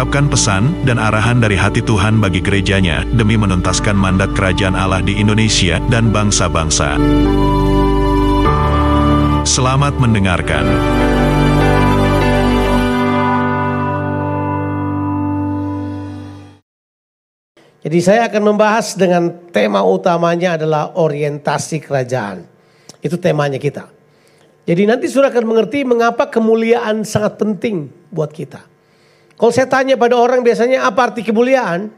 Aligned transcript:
mengungkapkan 0.00 0.32
pesan 0.32 0.64
dan 0.88 0.96
arahan 0.96 1.44
dari 1.44 1.60
hati 1.60 1.84
Tuhan 1.84 2.24
bagi 2.24 2.40
gerejanya 2.40 3.04
demi 3.12 3.36
menuntaskan 3.36 3.92
mandat 3.92 4.32
kerajaan 4.32 4.72
Allah 4.72 5.04
di 5.04 5.20
Indonesia 5.20 5.76
dan 5.92 6.08
bangsa-bangsa. 6.08 6.96
Selamat 9.44 10.00
mendengarkan. 10.00 10.64
Jadi 17.84 17.98
saya 18.00 18.24
akan 18.32 18.56
membahas 18.56 18.96
dengan 18.96 19.52
tema 19.52 19.84
utamanya 19.84 20.56
adalah 20.56 20.96
orientasi 20.96 21.76
kerajaan. 21.84 22.48
Itu 23.04 23.20
temanya 23.20 23.60
kita. 23.60 23.84
Jadi 24.64 24.80
nanti 24.88 25.12
sudah 25.12 25.28
akan 25.28 25.44
mengerti 25.44 25.84
mengapa 25.84 26.24
kemuliaan 26.32 27.04
sangat 27.04 27.36
penting 27.36 27.92
buat 28.08 28.32
kita. 28.32 28.69
Kalau 29.40 29.56
saya 29.56 29.72
tanya 29.72 29.96
pada 29.96 30.20
orang 30.20 30.44
biasanya 30.44 30.84
apa 30.84 31.08
arti 31.08 31.24
kemuliaan? 31.24 31.88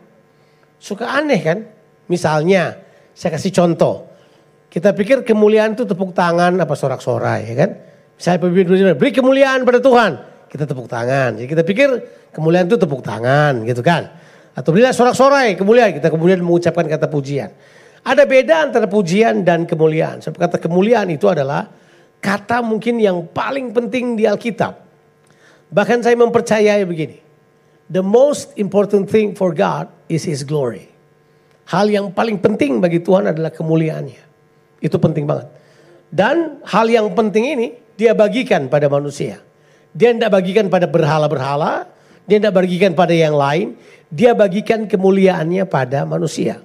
Suka 0.79 1.11
aneh 1.11 1.43
kan? 1.43 1.59
Misalnya, 2.07 2.79
saya 3.19 3.35
kasih 3.35 3.51
contoh. 3.51 4.07
Kita 4.71 4.95
pikir 4.95 5.27
kemuliaan 5.27 5.75
itu 5.75 5.83
tepuk 5.83 6.15
tangan 6.15 6.55
apa 6.55 6.71
sorak-sorai 6.79 7.51
ya 7.51 7.55
kan? 7.67 7.71
Saya 8.15 8.39
pemimpin 8.39 8.95
beri 8.95 9.11
kemuliaan 9.11 9.67
pada 9.67 9.83
Tuhan. 9.83 10.23
Kita 10.47 10.71
tepuk 10.71 10.87
tangan. 10.87 11.35
Jadi 11.35 11.51
kita 11.51 11.67
pikir 11.67 11.89
kemuliaan 12.31 12.71
itu 12.71 12.79
tepuk 12.79 13.03
tangan 13.03 13.67
gitu 13.67 13.83
kan. 13.83 14.07
Atau 14.55 14.71
berilah 14.71 14.95
sorak-sorai 14.95 15.59
kemuliaan. 15.59 15.99
Kita 15.99 16.15
kemudian 16.15 16.47
mengucapkan 16.47 16.87
kata 16.87 17.11
pujian. 17.11 17.51
Ada 18.07 18.23
beda 18.23 18.71
antara 18.71 18.87
pujian 18.87 19.43
dan 19.43 19.67
kemuliaan. 19.67 20.23
Sebab 20.23 20.47
kata 20.47 20.57
kemuliaan 20.63 21.11
itu 21.11 21.27
adalah 21.27 21.67
kata 22.23 22.63
mungkin 22.63 23.03
yang 23.03 23.27
paling 23.35 23.75
penting 23.75 24.15
di 24.15 24.31
Alkitab. 24.31 24.79
Bahkan 25.75 26.07
saya 26.07 26.15
mempercayai 26.15 26.87
begini 26.87 27.22
the 27.89 28.05
most 28.05 28.55
important 28.61 29.09
thing 29.09 29.35
for 29.35 29.51
God 29.51 29.91
is 30.07 30.23
His 30.27 30.45
glory. 30.47 30.93
Hal 31.71 31.89
yang 31.89 32.11
paling 32.13 32.43
penting 32.43 32.83
bagi 32.83 33.01
Tuhan 33.01 33.31
adalah 33.31 33.55
kemuliaannya. 33.55 34.23
Itu 34.83 34.99
penting 34.99 35.25
banget. 35.25 35.49
Dan 36.13 36.61
hal 36.69 36.91
yang 36.91 37.09
penting 37.17 37.57
ini 37.57 37.67
dia 37.97 38.13
bagikan 38.13 38.69
pada 38.69 38.91
manusia. 38.91 39.41
Dia 39.95 40.13
tidak 40.13 40.33
bagikan 40.37 40.67
pada 40.69 40.85
berhala-berhala. 40.85 41.89
Dia 42.29 42.37
tidak 42.43 42.61
bagikan 42.61 42.93
pada 42.93 43.15
yang 43.15 43.33
lain. 43.33 43.79
Dia 44.13 44.37
bagikan 44.37 44.85
kemuliaannya 44.85 45.65
pada 45.65 46.05
manusia. 46.05 46.61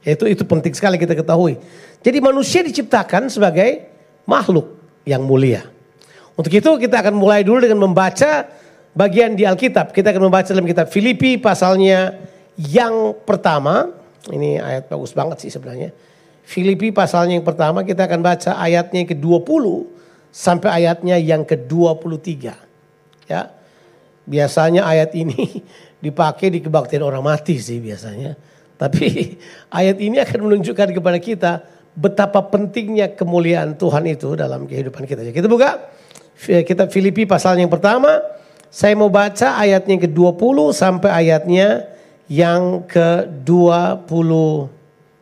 Itu 0.00 0.24
itu 0.26 0.42
penting 0.48 0.72
sekali 0.72 0.96
kita 0.96 1.12
ketahui. 1.14 1.60
Jadi 2.00 2.18
manusia 2.18 2.64
diciptakan 2.64 3.28
sebagai 3.28 3.86
makhluk 4.24 4.80
yang 5.04 5.20
mulia. 5.22 5.68
Untuk 6.34 6.56
itu 6.56 6.70
kita 6.80 7.04
akan 7.04 7.14
mulai 7.20 7.44
dulu 7.44 7.60
dengan 7.60 7.84
membaca 7.84 8.48
bagian 8.94 9.38
di 9.38 9.46
Alkitab. 9.46 9.94
Kita 9.94 10.10
akan 10.10 10.30
membaca 10.30 10.50
dalam 10.50 10.66
kitab 10.66 10.90
Filipi 10.90 11.38
pasalnya 11.38 12.18
yang 12.58 13.14
pertama. 13.24 13.90
Ini 14.28 14.60
ayat 14.60 14.84
bagus 14.92 15.16
banget 15.16 15.40
sih 15.42 15.50
sebenarnya. 15.50 15.94
Filipi 16.44 16.90
pasalnya 16.90 17.38
yang 17.38 17.46
pertama 17.46 17.86
kita 17.86 18.10
akan 18.10 18.20
baca 18.20 18.58
ayatnya 18.58 19.06
yang 19.06 19.10
ke-20 19.16 19.64
sampai 20.34 20.68
ayatnya 20.82 21.16
yang 21.16 21.42
ke-23. 21.46 22.28
Ya. 23.30 23.42
Biasanya 24.26 24.86
ayat 24.86 25.14
ini 25.16 25.64
dipakai 26.04 26.52
di 26.52 26.60
kebaktian 26.60 27.02
orang 27.06 27.24
mati 27.24 27.56
sih 27.62 27.78
biasanya. 27.80 28.34
Tapi 28.76 29.36
ayat 29.80 29.96
ini 30.02 30.20
akan 30.20 30.38
menunjukkan 30.50 30.88
kepada 30.92 31.18
kita 31.22 31.52
betapa 31.90 32.44
pentingnya 32.46 33.18
kemuliaan 33.18 33.74
Tuhan 33.74 34.06
itu 34.06 34.36
dalam 34.38 34.66
kehidupan 34.68 35.08
kita. 35.08 35.26
Kita 35.32 35.48
buka 35.50 35.90
kitab 36.40 36.88
Filipi 36.88 37.28
pasalnya 37.28 37.66
yang 37.66 37.72
pertama 37.72 38.39
saya 38.70 38.94
mau 38.94 39.10
baca 39.10 39.58
ayatnya 39.58 39.98
yang 39.98 40.02
ke-20 40.06 40.56
sampai 40.70 41.10
ayatnya 41.10 41.90
yang 42.30 42.86
ke-20. 42.86 44.30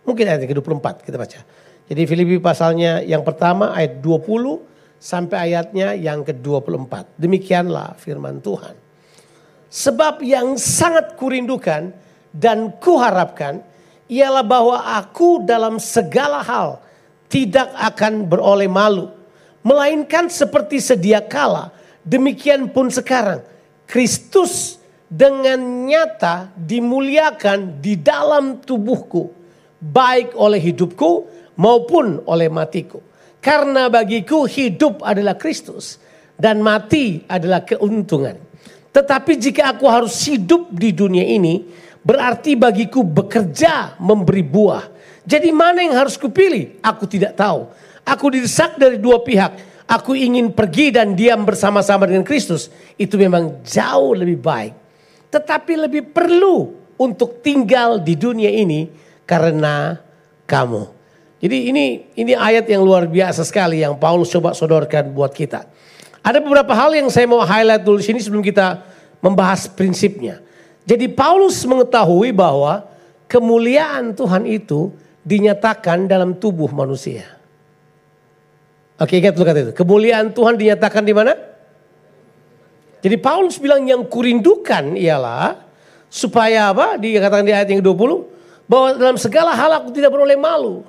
Mungkin 0.04 0.24
ayat 0.28 0.44
yang 0.44 0.52
ke-24 0.52 0.86
kita 1.00 1.16
baca. 1.16 1.40
Jadi 1.88 2.02
Filipi 2.04 2.36
pasalnya 2.36 3.00
yang 3.00 3.24
pertama 3.24 3.72
ayat 3.72 4.04
20 4.04 4.60
sampai 5.00 5.48
ayatnya 5.48 5.96
yang 5.96 6.20
ke-24. 6.28 7.16
Demikianlah 7.16 7.96
firman 7.96 8.44
Tuhan. 8.44 8.76
Sebab 9.72 10.20
yang 10.20 10.60
sangat 10.60 11.16
kurindukan 11.16 11.96
dan 12.36 12.76
kuharapkan 12.76 13.64
ialah 14.12 14.44
bahwa 14.44 14.76
aku 15.00 15.40
dalam 15.48 15.80
segala 15.80 16.44
hal 16.44 16.84
tidak 17.32 17.72
akan 17.80 18.28
beroleh 18.28 18.68
malu. 18.68 19.08
Melainkan 19.64 20.28
seperti 20.28 20.84
sedia 20.84 21.24
kala 21.24 21.77
Demikian 22.08 22.72
pun 22.72 22.88
sekarang 22.88 23.44
Kristus 23.84 24.80
dengan 25.04 25.60
nyata 25.84 26.48
dimuliakan 26.56 27.84
di 27.84 28.00
dalam 28.00 28.64
tubuhku 28.64 29.28
baik 29.76 30.32
oleh 30.32 30.56
hidupku 30.56 31.28
maupun 31.60 32.24
oleh 32.24 32.48
matiku. 32.48 33.04
Karena 33.44 33.92
bagiku 33.92 34.48
hidup 34.48 35.04
adalah 35.04 35.36
Kristus 35.36 36.00
dan 36.40 36.64
mati 36.64 37.28
adalah 37.28 37.60
keuntungan. 37.68 38.40
Tetapi 38.88 39.32
jika 39.36 39.76
aku 39.76 39.84
harus 39.84 40.16
hidup 40.24 40.72
di 40.72 40.96
dunia 40.96 41.28
ini 41.28 41.60
berarti 42.00 42.56
bagiku 42.56 43.04
bekerja 43.04 44.00
memberi 44.00 44.40
buah. 44.40 44.84
Jadi 45.28 45.52
mana 45.52 45.84
yang 45.84 45.92
harus 45.92 46.16
kupilih? 46.16 46.80
Aku 46.80 47.04
tidak 47.04 47.36
tahu. 47.36 47.68
Aku 48.00 48.32
didesak 48.32 48.80
dari 48.80 48.96
dua 48.96 49.20
pihak 49.20 49.67
aku 49.88 50.12
ingin 50.12 50.52
pergi 50.52 50.92
dan 50.92 51.16
diam 51.16 51.48
bersama-sama 51.48 52.04
dengan 52.04 52.22
Kristus, 52.22 52.68
itu 53.00 53.16
memang 53.16 53.64
jauh 53.64 54.12
lebih 54.12 54.38
baik. 54.38 54.76
Tetapi 55.32 55.88
lebih 55.88 56.12
perlu 56.12 56.76
untuk 57.00 57.40
tinggal 57.40 57.96
di 57.96 58.12
dunia 58.12 58.52
ini 58.52 58.92
karena 59.24 59.96
kamu. 60.44 60.98
Jadi 61.38 61.70
ini 61.70 61.84
ini 62.18 62.32
ayat 62.34 62.66
yang 62.66 62.82
luar 62.82 63.06
biasa 63.06 63.46
sekali 63.46 63.80
yang 63.80 63.96
Paulus 63.96 64.28
coba 64.34 64.52
sodorkan 64.52 65.08
buat 65.14 65.30
kita. 65.30 65.64
Ada 66.18 66.42
beberapa 66.42 66.74
hal 66.74 66.92
yang 66.98 67.08
saya 67.08 67.30
mau 67.30 67.40
highlight 67.40 67.86
dulu 67.86 68.02
sini 68.02 68.18
sebelum 68.18 68.42
kita 68.42 68.82
membahas 69.22 69.70
prinsipnya. 69.70 70.42
Jadi 70.82 71.06
Paulus 71.06 71.62
mengetahui 71.62 72.34
bahwa 72.34 72.82
kemuliaan 73.30 74.16
Tuhan 74.18 74.48
itu 74.50 74.90
dinyatakan 75.22 76.10
dalam 76.10 76.34
tubuh 76.34 76.72
manusia. 76.74 77.37
Oke 78.98 79.22
ingat 79.22 79.38
dulu 79.38 79.46
kata 79.46 79.58
itu. 79.70 79.72
Kemuliaan 79.78 80.34
Tuhan 80.34 80.58
dinyatakan 80.58 81.06
di 81.06 81.14
mana? 81.14 81.34
Jadi 82.98 83.14
Paulus 83.22 83.62
bilang 83.62 83.86
yang 83.86 84.02
kurindukan 84.10 84.98
ialah 84.98 85.54
supaya 86.10 86.74
apa? 86.74 86.98
Dikatakan 86.98 87.46
di 87.46 87.54
ayat 87.54 87.70
yang 87.70 87.78
20 87.78 88.66
bahwa 88.66 88.88
dalam 88.98 89.14
segala 89.14 89.54
hal 89.54 89.70
aku 89.78 89.94
tidak 89.94 90.10
beroleh 90.10 90.34
malu. 90.34 90.82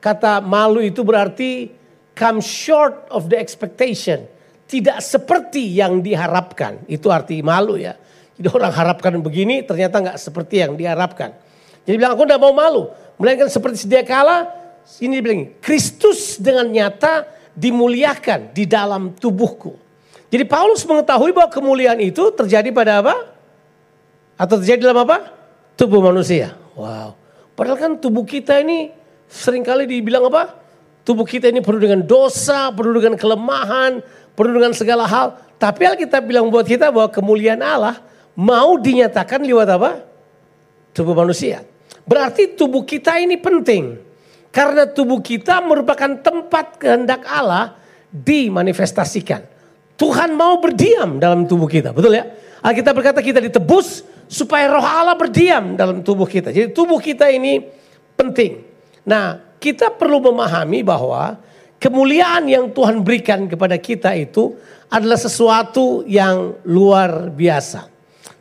Kata 0.00 0.40
malu 0.40 0.80
itu 0.80 1.04
berarti 1.04 1.68
come 2.16 2.40
short 2.40 3.12
of 3.12 3.28
the 3.28 3.36
expectation. 3.36 4.24
Tidak 4.64 5.04
seperti 5.04 5.76
yang 5.76 6.00
diharapkan. 6.00 6.88
Itu 6.88 7.12
arti 7.12 7.44
malu 7.44 7.76
ya. 7.76 7.92
Jadi 8.32 8.48
orang 8.48 8.72
harapkan 8.72 9.12
begini 9.20 9.60
ternyata 9.60 10.00
nggak 10.00 10.18
seperti 10.18 10.64
yang 10.64 10.72
diharapkan. 10.72 11.36
Jadi 11.84 11.94
bilang 12.00 12.16
aku 12.16 12.24
tidak 12.24 12.40
mau 12.40 12.56
malu. 12.56 12.88
Melainkan 13.20 13.52
seperti 13.52 13.84
sedia 13.84 14.00
kala. 14.00 14.48
Ini 14.82 15.20
bilang 15.20 15.60
Kristus 15.60 16.40
dengan 16.40 16.72
nyata 16.72 17.41
dimuliakan 17.56 18.52
di 18.56 18.64
dalam 18.64 19.12
tubuhku. 19.16 19.76
Jadi 20.32 20.48
Paulus 20.48 20.80
mengetahui 20.88 21.36
bahwa 21.36 21.52
kemuliaan 21.52 22.00
itu 22.00 22.32
terjadi 22.32 22.72
pada 22.72 23.04
apa? 23.04 23.14
Atau 24.40 24.56
terjadi 24.60 24.88
dalam 24.88 25.04
apa? 25.04 25.28
Tubuh 25.76 26.00
manusia. 26.00 26.56
Wow. 26.72 27.12
Padahal 27.52 27.76
kan 27.76 27.92
tubuh 28.00 28.24
kita 28.24 28.56
ini 28.64 28.88
sering 29.28 29.60
kali 29.60 29.84
dibilang 29.84 30.24
apa? 30.32 30.56
Tubuh 31.04 31.28
kita 31.28 31.52
ini 31.52 31.60
penuh 31.60 31.82
dengan 31.82 32.00
dosa, 32.00 32.72
penuh 32.72 32.96
dengan 32.96 33.20
kelemahan, 33.20 34.00
penuh 34.32 34.52
dengan 34.56 34.72
segala 34.72 35.04
hal. 35.04 35.36
Tapi 35.60 35.82
Alkitab 35.84 36.24
bilang 36.24 36.48
buat 36.48 36.64
kita 36.64 36.88
bahwa 36.88 37.12
kemuliaan 37.12 37.60
Allah 37.60 38.00
mau 38.32 38.80
dinyatakan 38.80 39.44
lewat 39.44 39.68
apa? 39.68 40.00
Tubuh 40.96 41.12
manusia. 41.12 41.64
Berarti 42.08 42.56
tubuh 42.56 42.82
kita 42.82 43.20
ini 43.20 43.36
penting. 43.36 44.11
Karena 44.52 44.84
tubuh 44.84 45.24
kita 45.24 45.64
merupakan 45.64 46.12
tempat 46.20 46.76
kehendak 46.76 47.24
Allah 47.24 47.80
dimanifestasikan. 48.12 49.40
Tuhan 49.96 50.36
mau 50.36 50.60
berdiam 50.60 51.16
dalam 51.16 51.48
tubuh 51.48 51.64
kita, 51.64 51.96
betul 51.96 52.12
ya? 52.12 52.28
Alkitab 52.60 52.92
berkata 52.94 53.24
kita 53.24 53.40
ditebus 53.40 54.04
supaya 54.28 54.68
roh 54.68 54.84
Allah 54.84 55.16
berdiam 55.16 55.74
dalam 55.74 56.04
tubuh 56.04 56.28
kita. 56.28 56.52
Jadi 56.52 56.70
tubuh 56.70 57.00
kita 57.00 57.32
ini 57.32 57.64
penting. 58.14 58.62
Nah, 59.08 59.40
kita 59.56 59.90
perlu 59.90 60.20
memahami 60.20 60.84
bahwa 60.84 61.40
kemuliaan 61.80 62.46
yang 62.46 62.70
Tuhan 62.70 63.02
berikan 63.02 63.48
kepada 63.50 63.74
kita 63.80 64.14
itu 64.14 64.54
adalah 64.92 65.16
sesuatu 65.16 66.04
yang 66.04 66.60
luar 66.68 67.32
biasa. 67.32 67.88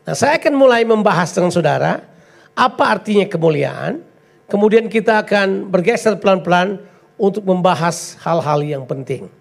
Nah, 0.06 0.16
saya 0.18 0.38
akan 0.38 0.54
mulai 0.54 0.84
membahas 0.84 1.32
dengan 1.32 1.50
saudara 1.50 2.04
apa 2.52 2.84
artinya 2.84 3.26
kemuliaan. 3.26 4.11
Kemudian 4.52 4.92
kita 4.92 5.24
akan 5.24 5.72
bergeser 5.72 6.20
pelan-pelan 6.20 6.84
untuk 7.16 7.48
membahas 7.48 8.20
hal-hal 8.20 8.60
yang 8.60 8.84
penting. 8.84 9.32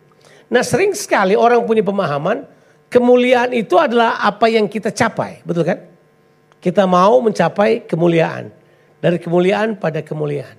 Nah, 0.46 0.62
sering 0.62 0.94
sekali 0.94 1.34
orang 1.34 1.66
punya 1.66 1.82
pemahaman 1.82 2.46
kemuliaan 2.86 3.50
itu 3.50 3.74
adalah 3.74 4.22
apa 4.22 4.46
yang 4.46 4.70
kita 4.70 4.94
capai, 4.94 5.42
betul 5.42 5.66
kan? 5.66 5.82
Kita 6.62 6.86
mau 6.86 7.18
mencapai 7.18 7.90
kemuliaan. 7.90 8.54
Dari 9.00 9.18
kemuliaan 9.18 9.80
pada 9.80 9.98
kemuliaan. 10.04 10.54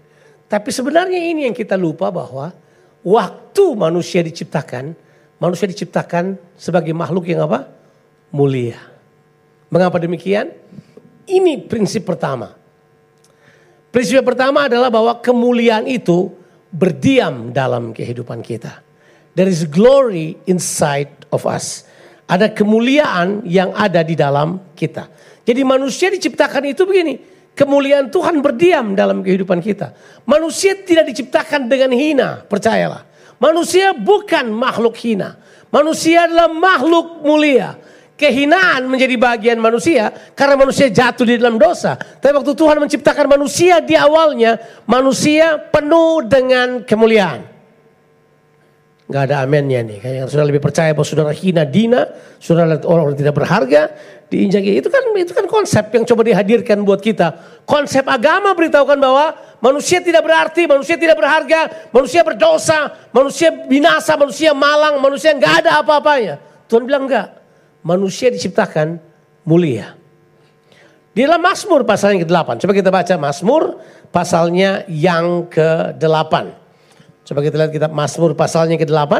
Tapi 0.51 0.67
sebenarnya 0.67 1.15
ini 1.15 1.47
yang 1.47 1.55
kita 1.55 1.79
lupa 1.79 2.11
bahwa 2.11 2.51
waktu 3.07 3.65
manusia 3.77 4.19
diciptakan, 4.19 4.97
manusia 5.39 5.63
diciptakan 5.63 6.35
sebagai 6.59 6.91
makhluk 6.91 7.29
yang 7.29 7.47
apa? 7.47 7.71
Mulia. 8.35 8.81
Mengapa 9.71 9.95
demikian? 9.95 10.51
Ini 11.23 11.71
prinsip 11.71 12.03
pertama. 12.03 12.60
Prinsip 13.91 14.23
pertama 14.23 14.71
adalah 14.71 14.87
bahwa 14.87 15.19
kemuliaan 15.19 15.83
itu 15.83 16.31
berdiam 16.71 17.51
dalam 17.51 17.91
kehidupan 17.91 18.39
kita. 18.39 18.79
There 19.35 19.51
is 19.51 19.67
glory 19.67 20.39
inside 20.47 21.27
of 21.31 21.43
us. 21.43 21.83
Ada 22.23 22.47
kemuliaan 22.55 23.43
yang 23.43 23.75
ada 23.75 23.99
di 23.99 24.15
dalam 24.15 24.71
kita. 24.71 25.11
Jadi 25.43 25.61
manusia 25.67 26.07
diciptakan 26.07 26.71
itu 26.71 26.87
begini. 26.87 27.19
Kemuliaan 27.51 28.07
Tuhan 28.07 28.39
berdiam 28.39 28.95
dalam 28.95 29.19
kehidupan 29.19 29.59
kita. 29.59 29.91
Manusia 30.23 30.71
tidak 30.79 31.11
diciptakan 31.11 31.67
dengan 31.67 31.91
hina, 31.91 32.47
percayalah. 32.47 33.03
Manusia 33.43 33.91
bukan 33.91 34.47
makhluk 34.55 34.95
hina. 35.03 35.35
Manusia 35.67 36.31
adalah 36.31 36.47
makhluk 36.47 37.19
mulia. 37.27 37.75
Kehinaan 38.21 38.85
menjadi 38.85 39.17
bagian 39.17 39.57
manusia 39.57 40.13
karena 40.37 40.53
manusia 40.53 40.93
jatuh 40.93 41.25
di 41.25 41.41
dalam 41.41 41.57
dosa. 41.57 41.97
Tapi 41.97 42.37
waktu 42.37 42.53
Tuhan 42.53 42.77
menciptakan 42.77 43.25
manusia 43.25 43.81
di 43.81 43.97
awalnya, 43.97 44.61
manusia 44.85 45.57
penuh 45.57 46.21
dengan 46.29 46.85
kemuliaan. 46.85 47.49
Gak 49.09 49.27
ada 49.27 49.41
amennya 49.43 49.81
nih. 49.81 49.97
Kayak 49.99 50.29
sudah 50.29 50.45
lebih 50.45 50.61
percaya 50.61 50.93
bahwa 50.93 51.03
saudara 51.03 51.33
hina 51.33 51.65
dina, 51.65 52.07
saudara 52.37 52.77
orang-orang 52.85 53.17
tidak 53.17 53.35
berharga, 53.35 53.81
diinjak 54.31 54.63
itu 54.63 54.87
kan 54.87 55.03
itu 55.17 55.33
kan 55.35 55.49
konsep 55.49 55.91
yang 55.91 56.05
coba 56.05 56.21
dihadirkan 56.23 56.79
buat 56.85 57.01
kita. 57.01 57.59
Konsep 57.67 58.05
agama 58.05 58.53
beritahukan 58.53 58.95
bahwa 59.01 59.35
manusia 59.65 59.99
tidak 59.99 60.23
berarti, 60.23 60.69
manusia 60.69 60.95
tidak 60.95 61.17
berharga, 61.17 61.89
manusia 61.91 62.21
berdosa, 62.23 63.09
manusia 63.11 63.49
binasa, 63.65 64.13
manusia 64.13 64.53
malang, 64.53 65.01
manusia 65.01 65.33
nggak 65.33 65.65
ada 65.65 65.81
apa-apanya. 65.81 66.37
Tuhan 66.69 66.85
bilang 66.85 67.09
enggak. 67.09 67.40
Manusia 67.81 68.29
diciptakan 68.29 69.01
mulia. 69.45 69.97
Di 71.11 71.27
dalam 71.27 71.43
Mazmur 71.43 71.83
pasal 71.83 72.15
yang 72.15 72.23
ke-8. 72.23 72.63
Coba 72.63 72.71
kita 72.71 72.87
baca 72.87 73.13
Mazmur 73.19 73.83
pasalnya 74.15 74.87
yang 74.87 75.49
ke-8. 75.51 76.33
Coba 77.27 77.39
kita 77.43 77.55
lihat 77.59 77.71
kitab 77.71 77.91
Mazmur 77.91 78.33
pasalnya 78.33 78.79
ke-8, 78.79 79.13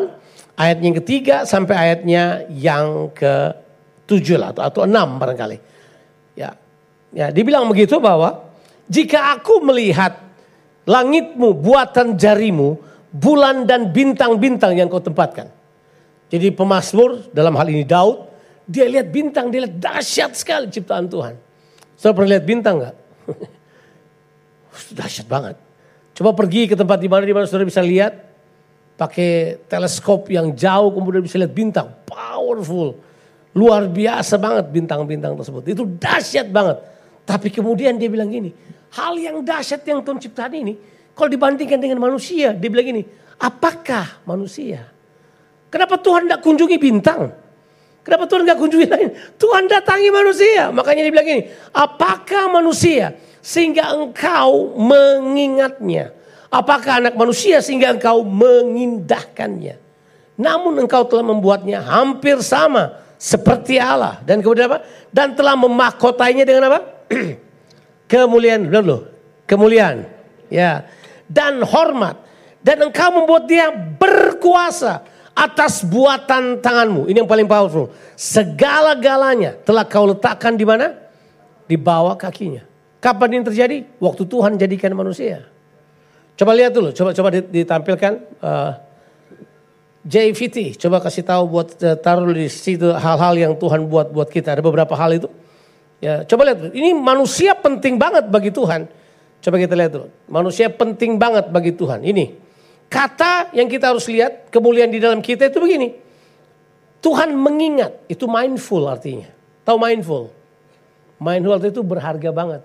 ayatnya 0.55 0.85
yang 0.87 0.97
ketiga 1.03 1.35
sampai 1.43 1.75
ayatnya 1.75 2.23
yang 2.49 3.11
ke-7 3.11 4.27
lah 4.39 4.55
atau, 4.55 4.63
atau 4.63 4.81
6 4.87 5.19
barangkali. 5.19 5.57
Ya. 6.35 6.55
Ya, 7.11 7.27
dibilang 7.27 7.67
begitu 7.67 7.99
bahwa 7.99 8.47
jika 8.87 9.35
aku 9.35 9.59
melihat 9.67 10.15
langitmu 10.87 11.59
buatan 11.59 12.15
jarimu, 12.15 12.79
bulan 13.11 13.67
dan 13.67 13.91
bintang-bintang 13.91 14.79
yang 14.79 14.87
kau 14.87 15.03
tempatkan. 15.03 15.51
Jadi 16.31 16.55
pemazmur 16.55 17.27
dalam 17.35 17.51
hal 17.59 17.67
ini 17.67 17.83
Daud, 17.83 18.30
dia 18.71 18.87
lihat 18.87 19.11
bintang, 19.11 19.51
dia 19.51 19.67
lihat 19.67 19.75
dahsyat 19.75 20.31
sekali 20.31 20.71
ciptaan 20.71 21.11
Tuhan. 21.11 21.35
Saudara 21.99 22.15
pernah 22.15 22.31
lihat 22.39 22.45
bintang 22.47 22.75
nggak? 22.79 22.95
dahsyat 24.97 25.27
banget. 25.27 25.55
Coba 26.15 26.31
pergi 26.31 26.71
ke 26.71 26.75
tempat 26.79 26.97
di 27.03 27.11
mana 27.11 27.23
di 27.27 27.35
mana 27.35 27.43
saudara 27.43 27.67
bisa 27.67 27.83
lihat 27.83 28.15
pakai 28.95 29.59
teleskop 29.67 30.31
yang 30.31 30.55
jauh 30.55 30.95
kemudian 30.95 31.19
bisa 31.19 31.35
lihat 31.35 31.51
bintang, 31.51 31.91
powerful. 32.07 32.95
Luar 33.51 33.91
biasa 33.91 34.39
banget 34.39 34.71
bintang-bintang 34.71 35.35
tersebut. 35.35 35.67
Itu 35.67 35.83
dahsyat 35.83 36.47
banget. 36.47 36.79
Tapi 37.27 37.51
kemudian 37.51 37.99
dia 37.99 38.07
bilang 38.07 38.31
gini, 38.31 38.55
hal 38.95 39.19
yang 39.19 39.43
dahsyat 39.43 39.83
yang 39.83 39.99
Tuhan 39.99 40.23
ciptakan 40.23 40.55
ini, 40.55 40.73
kalau 41.11 41.27
dibandingkan 41.27 41.75
dengan 41.75 41.99
manusia, 41.99 42.55
dia 42.55 42.69
bilang 42.71 42.87
gini, 42.87 43.03
apakah 43.35 44.23
manusia? 44.23 44.87
Kenapa 45.67 45.99
Tuhan 45.99 46.31
tidak 46.31 46.39
kunjungi 46.39 46.77
bintang? 46.79 47.40
Kenapa 48.01 48.25
Tuhan 48.25 48.49
tidak 48.49 48.57
kunjungi 48.57 48.87
lain? 48.89 49.09
Tuhan 49.37 49.69
datangi 49.69 50.09
manusia. 50.09 50.73
Makanya 50.73 51.01
dia 51.05 51.13
bilang 51.13 51.27
gini, 51.27 51.43
apakah 51.69 52.49
manusia 52.49 53.13
sehingga 53.41 53.93
engkau 53.93 54.73
mengingatnya. 54.77 56.13
Apakah 56.51 56.99
anak 56.99 57.15
manusia 57.15 57.63
sehingga 57.63 57.95
engkau 57.95 58.27
mengindahkannya. 58.27 59.79
Namun 60.35 60.83
engkau 60.83 61.05
telah 61.07 61.23
membuatnya 61.23 61.79
hampir 61.79 62.41
sama 62.43 62.97
seperti 63.15 63.77
Allah. 63.77 64.19
Dan 64.25 64.41
kemudian 64.41 64.67
apa? 64.67 64.83
Dan 65.13 65.37
telah 65.37 65.55
memahkotainya 65.55 66.43
dengan 66.43 66.73
apa? 66.73 66.79
kemuliaan. 68.11 68.67
Belum 68.67 68.83
loh. 68.83 69.01
Kemuliaan. 69.45 70.09
Ya. 70.49 70.89
Dan 71.29 71.61
hormat. 71.63 72.17
Dan 72.59 72.89
engkau 72.89 73.13
membuat 73.13 73.47
dia 73.47 73.71
berkuasa 73.71 75.05
atas 75.41 75.81
buatan 75.81 76.61
tanganmu. 76.61 77.09
Ini 77.09 77.25
yang 77.25 77.29
paling 77.29 77.49
powerful. 77.49 77.89
Segala-galanya 78.13 79.57
telah 79.65 79.81
kau 79.89 80.05
letakkan 80.05 80.53
di 80.53 80.61
mana? 80.61 80.93
Di 81.65 81.73
bawah 81.73 82.13
kakinya. 82.13 82.61
Kapan 83.01 83.41
ini 83.41 83.43
terjadi? 83.49 83.77
Waktu 83.97 84.29
Tuhan 84.29 84.61
jadikan 84.61 84.93
manusia. 84.93 85.49
Coba 86.37 86.53
lihat 86.53 86.73
dulu, 86.73 86.93
coba 86.93 87.09
coba 87.17 87.29
ditampilkan 87.33 88.13
uh, 88.41 88.71
JVT. 90.05 90.77
Coba 90.77 91.01
kasih 91.01 91.25
tahu 91.25 91.43
buat 91.49 91.73
uh, 91.81 91.97
taruh 91.97 92.29
di 92.29 92.45
situ 92.45 92.93
hal-hal 92.93 93.33
yang 93.33 93.53
Tuhan 93.57 93.89
buat 93.89 94.13
buat 94.13 94.29
kita. 94.29 94.53
Ada 94.53 94.61
beberapa 94.61 94.93
hal 94.93 95.17
itu. 95.17 95.29
Ya, 96.01 96.21
coba 96.25 96.49
lihat. 96.49 96.73
Ini 96.73 96.93
manusia 96.97 97.57
penting 97.57 97.97
banget 97.97 98.29
bagi 98.29 98.53
Tuhan. 98.53 98.85
Coba 99.41 99.55
kita 99.57 99.73
lihat 99.73 99.91
dulu. 99.97 100.07
Manusia 100.29 100.69
penting 100.69 101.17
banget 101.17 101.49
bagi 101.49 101.73
Tuhan. 101.73 102.05
Ini 102.05 102.50
kata 102.91 103.55
yang 103.55 103.71
kita 103.71 103.95
harus 103.95 104.03
lihat 104.11 104.51
kemuliaan 104.51 104.91
di 104.91 104.99
dalam 104.99 105.23
kita 105.23 105.47
itu 105.47 105.63
begini. 105.63 105.95
Tuhan 107.01 107.33
mengingat, 107.33 108.05
itu 108.11 108.29
mindful 108.29 108.85
artinya. 108.85 109.31
Tahu 109.65 109.77
mindful? 109.79 110.29
Mindful 111.17 111.57
itu 111.63 111.81
berharga 111.81 112.29
banget. 112.29 112.61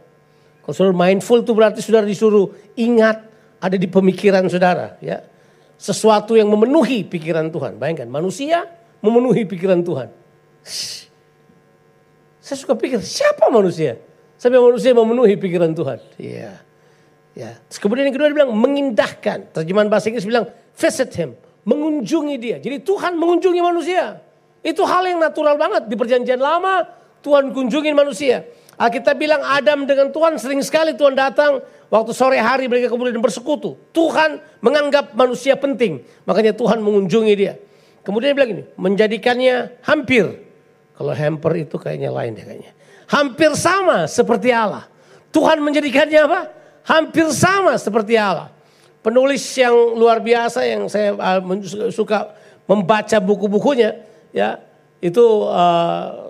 Kalau 0.66 0.74
saudara 0.74 0.98
mindful 0.98 1.40
itu 1.40 1.52
berarti 1.54 1.78
saudara 1.80 2.04
disuruh 2.04 2.52
ingat 2.74 3.22
ada 3.62 3.76
di 3.78 3.86
pemikiran 3.86 4.44
saudara. 4.50 4.98
ya 4.98 5.22
Sesuatu 5.78 6.34
yang 6.34 6.50
memenuhi 6.50 7.06
pikiran 7.06 7.48
Tuhan. 7.54 7.78
Bayangkan 7.78 8.10
manusia 8.10 8.66
memenuhi 9.00 9.46
pikiran 9.46 9.80
Tuhan. 9.86 10.10
Saya 12.42 12.56
suka 12.58 12.74
pikir 12.74 12.98
siapa 13.00 13.46
manusia? 13.48 13.96
Sampai 14.36 14.60
manusia 14.60 14.92
memenuhi 14.92 15.38
pikiran 15.38 15.72
Tuhan. 15.72 16.02
Iya. 16.20 16.60
Ya. 17.36 17.60
Terus 17.68 17.78
kemudian 17.78 18.08
yang 18.08 18.16
kedua 18.16 18.32
dia 18.32 18.36
bilang 18.42 18.52
mengindahkan. 18.56 19.52
Terjemahan 19.52 19.92
bahasa 19.92 20.08
Inggris 20.08 20.24
bilang 20.24 20.48
visit 20.72 21.12
him. 21.20 21.36
Mengunjungi 21.68 22.36
dia. 22.40 22.56
Jadi 22.56 22.80
Tuhan 22.80 23.20
mengunjungi 23.20 23.60
manusia. 23.60 24.24
Itu 24.64 24.88
hal 24.88 25.04
yang 25.04 25.20
natural 25.20 25.60
banget. 25.60 25.86
Di 25.86 25.94
perjanjian 25.94 26.40
lama 26.40 26.88
Tuhan 27.26 27.50
kunjungin 27.50 27.98
manusia. 27.98 28.46
Alkitab 28.78 29.18
bilang 29.18 29.42
Adam 29.42 29.82
dengan 29.82 30.14
Tuhan 30.14 30.38
sering 30.38 30.62
sekali 30.62 30.94
Tuhan 30.94 31.16
datang 31.16 31.64
waktu 31.88 32.12
sore 32.14 32.38
hari 32.38 32.70
mereka 32.70 32.86
kemudian 32.86 33.18
bersekutu. 33.18 33.74
Tuhan 33.90 34.38
menganggap 34.62 35.16
manusia 35.16 35.58
penting, 35.58 36.04
makanya 36.28 36.54
Tuhan 36.54 36.78
mengunjungi 36.84 37.34
dia. 37.34 37.58
Kemudian 38.04 38.30
dia 38.30 38.36
bilang 38.38 38.52
ini, 38.52 38.64
menjadikannya 38.78 39.82
hampir. 39.82 40.44
Kalau 40.94 41.10
hamper 41.10 41.52
itu 41.66 41.76
kayaknya 41.80 42.14
lain 42.14 42.38
deh 42.38 42.44
kayaknya. 42.46 42.72
Hampir 43.10 43.50
sama 43.58 44.06
seperti 44.06 44.54
Allah. 44.54 44.86
Tuhan 45.34 45.58
menjadikannya 45.64 46.20
apa? 46.22 46.40
Hampir 46.86 47.26
sama 47.34 47.74
seperti 47.74 48.14
Allah. 48.14 48.54
Penulis 49.02 49.42
yang 49.58 49.74
luar 49.94 50.22
biasa 50.22 50.66
yang 50.66 50.86
saya 50.90 51.14
uh, 51.14 51.42
suka 51.94 52.34
membaca 52.66 53.18
buku-bukunya 53.22 54.02
ya 54.34 54.58
itu 54.98 55.22
uh, 55.46 56.26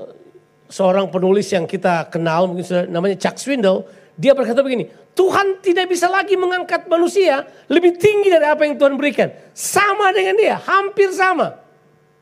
seorang 0.69 1.09
penulis 1.09 1.47
yang 1.53 1.65
kita 1.65 2.11
kenal 2.11 2.51
mungkin 2.51 2.65
namanya 2.91 3.17
Chuck 3.17 3.39
Swindoll, 3.39 3.87
dia 4.19 4.35
berkata 4.35 4.61
begini, 4.61 4.91
Tuhan 5.17 5.63
tidak 5.65 5.89
bisa 5.89 6.11
lagi 6.11 6.37
mengangkat 6.37 6.91
manusia 6.91 7.47
lebih 7.71 7.97
tinggi 7.97 8.29
dari 8.29 8.45
apa 8.45 8.67
yang 8.67 8.77
Tuhan 8.77 8.95
berikan. 8.99 9.33
Sama 9.57 10.13
dengan 10.13 10.37
dia, 10.37 10.61
hampir 10.61 11.09
sama. 11.15 11.57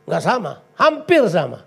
Enggak 0.04 0.22
sama, 0.22 0.52
hampir 0.76 1.22
sama. 1.26 1.64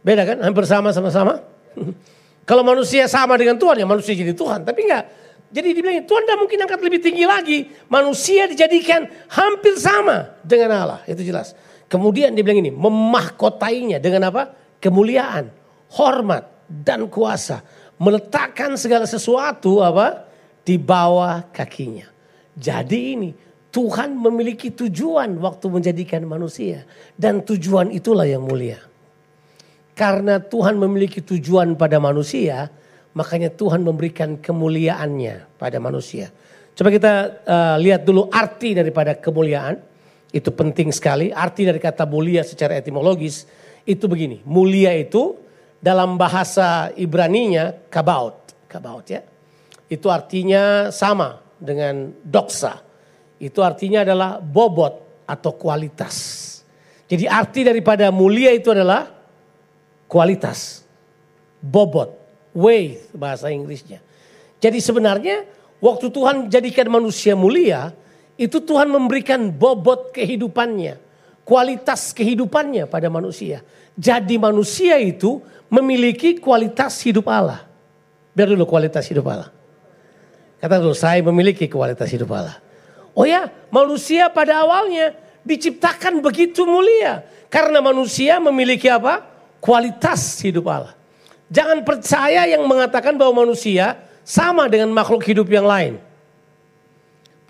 Beda 0.00 0.24
kan? 0.24 0.40
Hampir 0.40 0.64
sama 0.64 0.90
sama-sama. 0.90 1.44
Kalau 2.48 2.66
manusia 2.66 3.06
sama 3.06 3.36
dengan 3.38 3.54
Tuhan 3.60 3.78
ya 3.78 3.86
manusia 3.86 4.16
jadi 4.16 4.34
Tuhan, 4.34 4.64
tapi 4.66 4.88
enggak. 4.88 5.19
Jadi 5.50 5.74
dibilang 5.74 6.06
Tuhan 6.06 6.22
tidak 6.22 6.38
mungkin 6.38 6.58
angkat 6.62 6.80
lebih 6.80 7.00
tinggi 7.02 7.24
lagi. 7.26 7.58
Manusia 7.90 8.46
dijadikan 8.46 9.10
hampir 9.26 9.74
sama 9.74 10.38
dengan 10.46 10.70
Allah. 10.86 11.00
Itu 11.10 11.26
jelas. 11.26 11.58
Kemudian 11.90 12.30
dia 12.38 12.46
bilang 12.46 12.62
ini, 12.62 12.70
memahkotainya 12.70 13.98
dengan 13.98 14.30
apa? 14.30 14.54
Kemuliaan, 14.78 15.50
hormat, 15.98 16.46
dan 16.70 17.10
kuasa. 17.10 17.66
Meletakkan 17.98 18.78
segala 18.78 19.10
sesuatu 19.10 19.82
apa? 19.82 20.30
Di 20.62 20.78
bawah 20.78 21.50
kakinya. 21.50 22.06
Jadi 22.54 23.00
ini 23.18 23.30
Tuhan 23.74 24.14
memiliki 24.14 24.70
tujuan 24.70 25.34
waktu 25.42 25.66
menjadikan 25.66 26.22
manusia. 26.30 26.86
Dan 27.18 27.42
tujuan 27.42 27.90
itulah 27.90 28.24
yang 28.24 28.46
mulia. 28.46 28.78
Karena 29.98 30.38
Tuhan 30.38 30.78
memiliki 30.78 31.18
tujuan 31.18 31.74
pada 31.74 31.98
manusia, 31.98 32.70
makanya 33.14 33.50
Tuhan 33.50 33.82
memberikan 33.82 34.38
kemuliaannya 34.38 35.58
pada 35.58 35.78
manusia. 35.82 36.30
Coba 36.74 36.88
kita 36.88 37.12
uh, 37.44 37.76
lihat 37.76 38.06
dulu 38.06 38.30
arti 38.30 38.72
daripada 38.72 39.18
kemuliaan. 39.18 39.76
Itu 40.30 40.54
penting 40.54 40.94
sekali. 40.94 41.34
Arti 41.34 41.66
dari 41.66 41.82
kata 41.82 42.06
mulia 42.06 42.46
secara 42.46 42.78
etimologis 42.78 43.44
itu 43.82 44.06
begini. 44.06 44.40
Mulia 44.46 44.94
itu 44.94 45.34
dalam 45.82 46.14
bahasa 46.14 46.94
Ibraninya 46.94 47.74
kabaut. 47.90 48.54
Kabaut 48.70 49.04
ya. 49.10 49.26
Itu 49.90 50.06
artinya 50.06 50.94
sama 50.94 51.42
dengan 51.58 52.14
doksa. 52.22 52.78
Itu 53.42 53.66
artinya 53.66 54.06
adalah 54.06 54.38
bobot 54.38 55.26
atau 55.26 55.52
kualitas. 55.58 56.46
Jadi 57.10 57.26
arti 57.26 57.66
daripada 57.66 58.14
mulia 58.14 58.54
itu 58.54 58.70
adalah 58.70 59.10
kualitas. 60.06 60.86
Bobot, 61.58 62.19
weight 62.56 63.12
bahasa 63.14 63.48
Inggrisnya. 63.50 64.02
Jadi 64.60 64.78
sebenarnya 64.78 65.48
waktu 65.80 66.12
Tuhan 66.12 66.52
jadikan 66.52 66.86
manusia 66.92 67.32
mulia, 67.32 67.94
itu 68.40 68.60
Tuhan 68.60 68.88
memberikan 68.88 69.52
bobot 69.52 70.12
kehidupannya, 70.16 70.96
kualitas 71.44 72.12
kehidupannya 72.16 72.88
pada 72.88 73.08
manusia. 73.12 73.60
Jadi 73.96 74.40
manusia 74.40 74.96
itu 74.96 75.44
memiliki 75.68 76.40
kualitas 76.40 77.00
hidup 77.04 77.28
Allah. 77.28 77.64
Biar 78.32 78.48
dulu 78.48 78.64
kualitas 78.64 79.04
hidup 79.08 79.28
Allah. 79.28 79.52
Kata 80.60 80.76
dulu, 80.76 80.92
saya 80.92 81.24
memiliki 81.24 81.64
kualitas 81.68 82.08
hidup 82.12 82.36
Allah. 82.36 82.60
Oh 83.16 83.24
ya, 83.24 83.48
manusia 83.72 84.28
pada 84.28 84.60
awalnya 84.60 85.16
diciptakan 85.44 86.20
begitu 86.20 86.68
mulia. 86.68 87.24
Karena 87.48 87.80
manusia 87.80 88.36
memiliki 88.38 88.86
apa? 88.86 89.24
Kualitas 89.58 90.38
hidup 90.44 90.68
Allah. 90.68 90.99
Jangan 91.50 91.82
percaya 91.82 92.46
yang 92.46 92.62
mengatakan 92.64 93.18
bahwa 93.18 93.42
manusia 93.42 93.98
sama 94.22 94.70
dengan 94.70 94.94
makhluk 94.94 95.26
hidup 95.26 95.50
yang 95.50 95.66
lain 95.66 95.98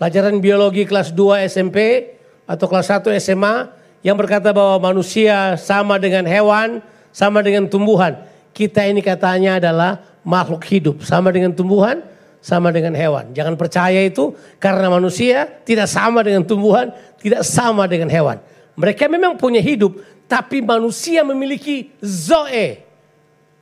pelajaran 0.01 0.41
biologi 0.41 0.81
kelas 0.89 1.13
2 1.13 1.45
SMP 1.45 2.09
atau 2.49 2.65
kelas 2.65 2.89
1 2.89 3.05
SMA 3.21 3.69
yang 4.01 4.17
berkata 4.17 4.49
bahwa 4.49 4.89
manusia 4.89 5.53
sama 5.61 6.01
dengan 6.01 6.25
hewan, 6.25 6.81
sama 7.13 7.45
dengan 7.45 7.69
tumbuhan. 7.69 8.17
Kita 8.49 8.81
ini 8.81 9.05
katanya 9.05 9.61
adalah 9.61 10.01
makhluk 10.25 10.65
hidup, 10.65 11.05
sama 11.05 11.29
dengan 11.29 11.53
tumbuhan, 11.53 12.01
sama 12.41 12.73
dengan 12.73 12.97
hewan. 12.97 13.29
Jangan 13.37 13.53
percaya 13.53 14.01
itu 14.01 14.33
karena 14.57 14.89
manusia 14.89 15.45
tidak 15.61 15.85
sama 15.85 16.25
dengan 16.25 16.49
tumbuhan, 16.49 16.89
tidak 17.21 17.45
sama 17.45 17.85
dengan 17.85 18.09
hewan. 18.09 18.41
Mereka 18.73 19.05
memang 19.05 19.37
punya 19.37 19.61
hidup, 19.61 20.01
tapi 20.25 20.65
manusia 20.65 21.21
memiliki 21.21 21.93
zoe. 22.01 22.89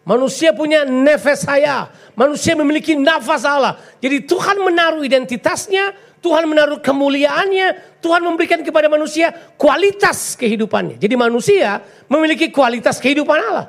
Manusia 0.09 0.49
punya 0.57 0.81
nefes 0.89 1.45
saya. 1.45 1.93
Manusia 2.17 2.57
memiliki 2.57 2.97
nafas 2.97 3.45
Allah. 3.45 3.77
Jadi 4.01 4.25
Tuhan 4.25 4.57
menaruh 4.57 5.05
identitasnya 5.05 5.93
Tuhan 6.19 6.51
menaruh 6.51 6.83
kemuliaannya, 6.83 7.99
Tuhan 8.03 8.21
memberikan 8.23 8.59
kepada 8.59 8.91
manusia 8.91 9.31
kualitas 9.55 10.35
kehidupannya. 10.35 10.99
Jadi 10.99 11.15
manusia 11.15 11.79
memiliki 12.11 12.51
kualitas 12.51 12.99
kehidupan 12.99 13.39
Allah. 13.39 13.67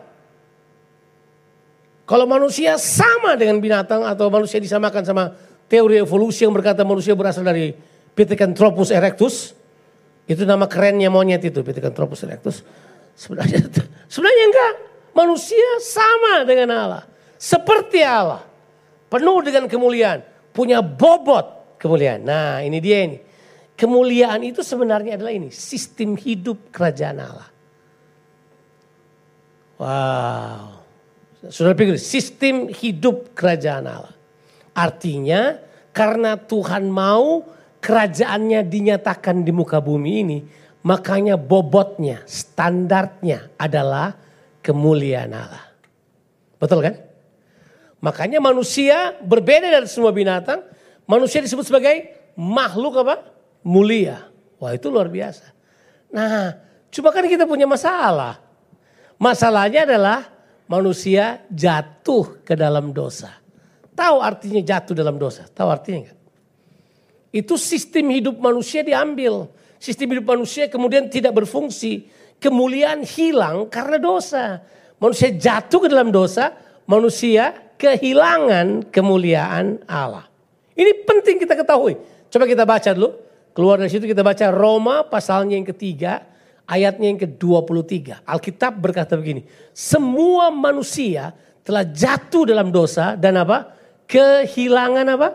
Kalau 2.11 2.27
manusia 2.27 2.75
sama 2.75 3.39
dengan 3.39 3.63
binatang 3.63 4.03
atau 4.03 4.27
manusia 4.27 4.59
disamakan 4.59 5.03
sama 5.07 5.31
teori 5.71 6.03
evolusi 6.03 6.43
yang 6.43 6.51
berkata 6.51 6.83
manusia 6.83 7.15
berasal 7.15 7.47
dari 7.47 7.71
Pithecanthropus 8.11 8.91
erectus, 8.91 9.55
itu 10.27 10.43
nama 10.43 10.67
kerennya 10.67 11.07
monyet 11.07 11.47
itu 11.47 11.63
Pithecanthropus 11.63 12.27
erectus. 12.27 12.67
Sebenarnya 13.15 13.63
sebenarnya 14.13 14.45
enggak. 14.51 14.75
Manusia 15.11 15.83
sama 15.83 16.47
dengan 16.47 16.69
Allah. 16.75 17.05
Seperti 17.41 18.05
Allah. 18.05 18.45
Penuh 19.11 19.43
dengan 19.43 19.67
kemuliaan. 19.67 20.23
Punya 20.55 20.85
bobot 20.85 21.79
kemuliaan. 21.81 22.23
Nah 22.23 22.61
ini 22.63 22.79
dia 22.79 23.07
ini. 23.07 23.19
Kemuliaan 23.75 24.45
itu 24.45 24.61
sebenarnya 24.61 25.17
adalah 25.17 25.33
ini. 25.33 25.49
Sistem 25.49 26.15
hidup 26.15 26.69
kerajaan 26.69 27.19
Allah. 27.19 27.49
Wow. 29.81 30.85
Sudah 31.49 31.73
pikir 31.73 31.97
sistem 31.97 32.69
hidup 32.69 33.33
kerajaan 33.33 33.89
Allah. 33.89 34.13
Artinya 34.77 35.57
karena 35.97 36.37
Tuhan 36.37 36.93
mau 36.93 37.49
kerajaannya 37.81 38.61
dinyatakan 38.69 39.41
di 39.41 39.51
muka 39.51 39.81
bumi 39.81 40.13
ini. 40.21 40.39
Makanya 40.81 41.37
bobotnya, 41.37 42.25
standarnya 42.25 43.53
adalah 43.61 44.17
kemuliaan 44.61 45.33
Allah. 45.33 45.65
Betul 46.61 46.85
kan? 46.85 46.95
Makanya 48.01 48.41
manusia 48.41 49.17
berbeda 49.21 49.69
dari 49.69 49.89
semua 49.89 50.13
binatang. 50.13 50.65
Manusia 51.05 51.45
disebut 51.45 51.69
sebagai 51.69 52.17
makhluk 52.37 53.01
apa? 53.05 53.21
Mulia. 53.61 54.25
Wah 54.57 54.73
itu 54.73 54.89
luar 54.89 55.09
biasa. 55.09 55.53
Nah, 56.13 56.57
cuma 56.93 57.13
kan 57.13 57.25
kita 57.29 57.45
punya 57.45 57.69
masalah. 57.69 58.41
Masalahnya 59.21 59.85
adalah 59.85 60.33
manusia 60.65 61.45
jatuh 61.53 62.41
ke 62.41 62.57
dalam 62.57 62.93
dosa. 62.97 63.37
Tahu 63.93 64.17
artinya 64.25 64.65
jatuh 64.65 64.97
dalam 64.97 65.21
dosa? 65.21 65.45
Tahu 65.45 65.69
artinya 65.69 66.09
enggak? 66.09 66.19
Itu 67.31 67.61
sistem 67.61 68.11
hidup 68.11 68.41
manusia 68.41 68.81
diambil. 68.81 69.53
Sistem 69.77 70.17
hidup 70.17 70.25
manusia 70.25 70.73
kemudian 70.73 71.07
tidak 71.13 71.37
berfungsi. 71.37 72.09
Kemuliaan 72.41 73.05
hilang 73.05 73.69
karena 73.69 74.01
dosa. 74.01 74.65
Manusia 74.97 75.29
jatuh 75.33 75.85
ke 75.85 75.89
dalam 75.93 76.09
dosa, 76.09 76.57
manusia 76.89 77.53
kehilangan 77.77 78.89
kemuliaan 78.93 79.85
Allah. 79.85 80.29
Ini 80.77 81.05
penting 81.05 81.37
kita 81.41 81.57
ketahui. 81.57 82.01
Coba 82.33 82.45
kita 82.49 82.65
baca 82.65 82.91
dulu. 82.97 83.11
Keluar 83.53 83.77
dari 83.77 83.91
situ 83.93 84.07
kita 84.09 84.25
baca 84.25 84.49
Roma 84.49 85.05
pasalnya 85.05 85.59
yang 85.59 85.69
ketiga, 85.69 86.25
ayatnya 86.65 87.13
yang 87.13 87.21
ke-23. 87.21 88.25
Alkitab 88.25 88.73
berkata 88.79 89.19
begini, 89.19 89.45
semua 89.75 90.49
manusia 90.49 91.35
telah 91.61 91.85
jatuh 91.85 92.49
dalam 92.49 92.73
dosa 92.73 93.19
dan 93.19 93.37
apa? 93.37 93.75
Kehilangan 94.09 95.07
apa? 95.13 95.29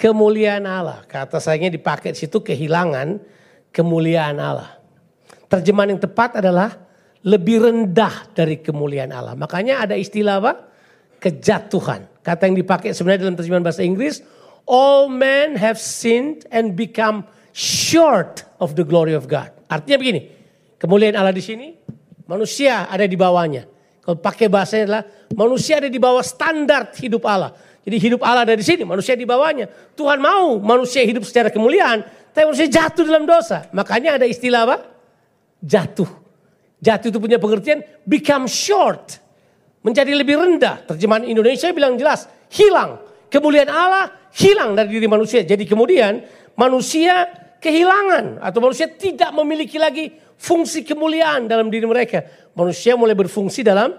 Kemuliaan 0.00 0.64
Allah. 0.64 1.04
Kata 1.04 1.36
sayangnya 1.36 1.76
dipakai 1.76 2.16
di 2.16 2.24
situ 2.24 2.40
kehilangan 2.40 3.20
kemuliaan 3.74 4.40
Allah. 4.40 4.79
Terjemahan 5.50 5.98
yang 5.98 6.02
tepat 6.02 6.38
adalah 6.38 6.78
lebih 7.26 7.66
rendah 7.66 8.30
dari 8.32 8.62
kemuliaan 8.62 9.10
Allah. 9.10 9.34
Makanya 9.34 9.82
ada 9.82 9.98
istilah 9.98 10.38
apa? 10.38 10.52
Kejatuhan. 11.18 12.06
Kata 12.22 12.46
yang 12.46 12.56
dipakai 12.56 12.94
sebenarnya 12.94 13.26
dalam 13.26 13.36
terjemahan 13.36 13.66
bahasa 13.66 13.82
Inggris, 13.82 14.22
all 14.64 15.10
men 15.10 15.58
have 15.58 15.76
sinned 15.76 16.46
and 16.54 16.78
become 16.78 17.26
short 17.50 18.46
of 18.62 18.78
the 18.78 18.86
glory 18.86 19.12
of 19.12 19.26
God. 19.26 19.50
Artinya 19.66 19.98
begini, 19.98 20.30
kemuliaan 20.78 21.18
Allah 21.18 21.34
di 21.34 21.42
sini, 21.42 21.74
manusia 22.30 22.86
ada 22.86 23.04
di 23.04 23.18
bawahnya. 23.18 23.66
Kalau 24.00 24.16
pakai 24.16 24.46
bahasanya 24.46 24.84
adalah 24.86 25.04
manusia 25.34 25.82
ada 25.82 25.90
di 25.90 25.98
bawah 25.98 26.22
standar 26.24 26.94
hidup 26.94 27.26
Allah. 27.26 27.52
Jadi 27.82 27.96
hidup 27.98 28.22
Allah 28.22 28.46
ada 28.46 28.54
di 28.54 28.64
sini, 28.64 28.86
manusia 28.86 29.18
di 29.18 29.26
bawahnya. 29.26 29.66
Tuhan 29.98 30.22
mau 30.22 30.62
manusia 30.62 31.02
hidup 31.02 31.26
secara 31.26 31.50
kemuliaan, 31.50 32.06
tapi 32.30 32.48
manusia 32.48 32.70
jatuh 32.70 33.02
dalam 33.02 33.26
dosa. 33.26 33.66
Makanya 33.74 34.16
ada 34.20 34.24
istilah 34.30 34.62
apa? 34.68 34.99
Jatuh. 35.60 36.08
Jatuh 36.80 37.08
itu 37.12 37.18
punya 37.20 37.36
pengertian 37.36 37.84
become 38.08 38.48
short. 38.48 39.20
Menjadi 39.80 40.12
lebih 40.12 40.36
rendah. 40.36 40.84
Terjemahan 40.88 41.24
Indonesia 41.28 41.68
bilang 41.72 41.96
jelas, 41.96 42.28
hilang. 42.52 43.00
Kemuliaan 43.30 43.70
Allah 43.70 44.10
hilang 44.34 44.74
dari 44.74 44.96
diri 44.96 45.06
manusia. 45.06 45.44
Jadi 45.44 45.64
kemudian 45.68 46.24
manusia 46.56 47.28
kehilangan 47.60 48.40
atau 48.40 48.58
manusia 48.64 48.88
tidak 48.88 49.30
memiliki 49.36 49.76
lagi 49.76 50.10
fungsi 50.40 50.82
kemuliaan 50.82 51.46
dalam 51.46 51.68
diri 51.68 51.84
mereka. 51.84 52.24
Manusia 52.56 52.96
mulai 52.96 53.14
berfungsi 53.14 53.60
dalam 53.60 53.92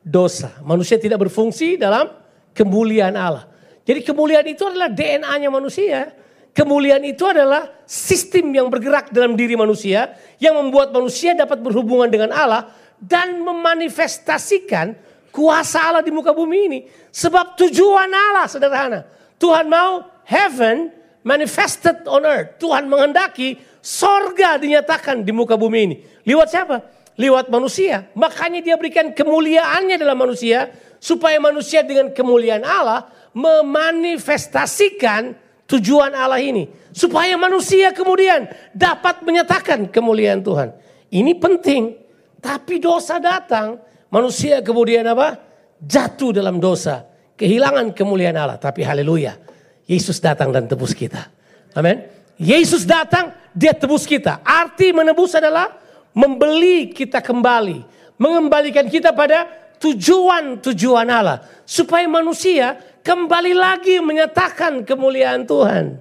dosa. 0.00 0.62
Manusia 0.62 0.96
tidak 0.96 1.28
berfungsi 1.28 1.76
dalam 1.76 2.08
kemuliaan 2.54 3.18
Allah. 3.18 3.44
Jadi 3.84 4.06
kemuliaan 4.06 4.46
itu 4.46 4.62
adalah 4.64 4.88
DNA-nya 4.88 5.50
manusia. 5.50 6.14
Kemuliaan 6.50 7.06
itu 7.06 7.22
adalah 7.26 7.70
sistem 7.86 8.50
yang 8.50 8.66
bergerak 8.66 9.14
dalam 9.14 9.38
diri 9.38 9.54
manusia 9.54 10.18
yang 10.42 10.58
membuat 10.58 10.90
manusia 10.90 11.34
dapat 11.34 11.62
berhubungan 11.62 12.10
dengan 12.10 12.34
Allah 12.34 12.74
dan 12.98 13.38
memanifestasikan 13.40 14.98
kuasa 15.30 15.78
Allah 15.78 16.02
di 16.02 16.10
muka 16.10 16.34
bumi 16.34 16.58
ini. 16.66 16.80
Sebab 17.14 17.54
tujuan 17.54 18.10
Allah 18.10 18.50
sederhana. 18.50 19.06
Tuhan 19.38 19.70
mau 19.70 20.02
heaven 20.26 20.90
manifested 21.22 22.02
on 22.10 22.26
earth. 22.26 22.58
Tuhan 22.58 22.90
menghendaki 22.90 23.56
sorga 23.80 24.58
dinyatakan 24.58 25.22
di 25.22 25.32
muka 25.32 25.56
bumi 25.56 25.80
ini. 25.86 25.96
Lewat 26.26 26.50
siapa? 26.50 26.82
Lewat 27.14 27.46
manusia. 27.48 28.10
Makanya 28.18 28.60
dia 28.60 28.76
berikan 28.76 29.14
kemuliaannya 29.14 29.96
dalam 29.96 30.18
manusia. 30.18 30.68
Supaya 31.00 31.40
manusia 31.40 31.80
dengan 31.80 32.12
kemuliaan 32.12 32.60
Allah 32.60 33.08
memanifestasikan 33.32 35.32
tujuan 35.70 36.10
Allah 36.10 36.42
ini. 36.42 36.66
Supaya 36.90 37.38
manusia 37.38 37.94
kemudian 37.94 38.50
dapat 38.74 39.22
menyatakan 39.22 39.86
kemuliaan 39.86 40.42
Tuhan. 40.42 40.74
Ini 41.14 41.38
penting. 41.38 41.94
Tapi 42.42 42.82
dosa 42.82 43.22
datang. 43.22 43.78
Manusia 44.10 44.58
kemudian 44.58 45.06
apa? 45.06 45.38
Jatuh 45.78 46.34
dalam 46.34 46.58
dosa. 46.58 47.06
Kehilangan 47.38 47.94
kemuliaan 47.94 48.34
Allah. 48.34 48.58
Tapi 48.58 48.82
haleluya. 48.82 49.38
Yesus 49.86 50.18
datang 50.18 50.50
dan 50.50 50.66
tebus 50.66 50.90
kita. 50.90 51.30
Amin. 51.78 52.02
Yesus 52.40 52.82
datang, 52.88 53.36
dia 53.54 53.76
tebus 53.76 54.08
kita. 54.08 54.42
Arti 54.42 54.90
menebus 54.90 55.36
adalah 55.38 55.76
membeli 56.10 56.90
kita 56.90 57.22
kembali. 57.22 57.86
Mengembalikan 58.18 58.88
kita 58.90 59.14
pada 59.14 59.46
tujuan-tujuan 59.78 61.06
Allah. 61.06 61.44
Supaya 61.62 62.08
manusia 62.10 62.80
kembali 63.02 63.52
lagi 63.56 63.98
menyatakan 64.00 64.84
kemuliaan 64.84 65.44
Tuhan. 65.44 65.98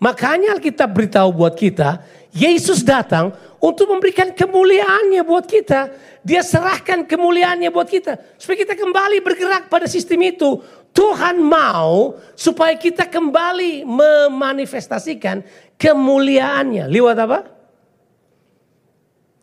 Makanya 0.00 0.56
kita 0.56 0.88
beritahu 0.88 1.28
buat 1.28 1.52
kita, 1.52 2.00
Yesus 2.32 2.80
datang 2.80 3.36
untuk 3.60 3.90
memberikan 3.90 4.32
kemuliaannya 4.32 5.20
buat 5.26 5.44
kita. 5.44 5.92
Dia 6.24 6.40
serahkan 6.40 7.04
kemuliaannya 7.04 7.68
buat 7.68 7.84
kita. 7.84 8.16
Supaya 8.40 8.64
kita 8.64 8.74
kembali 8.78 9.20
bergerak 9.20 9.68
pada 9.68 9.84
sistem 9.84 10.24
itu. 10.24 10.62
Tuhan 10.90 11.38
mau 11.38 12.18
supaya 12.34 12.74
kita 12.74 13.06
kembali 13.06 13.84
memanifestasikan 13.86 15.44
kemuliaannya. 15.76 16.88
Lewat 16.88 17.16
apa? 17.20 17.38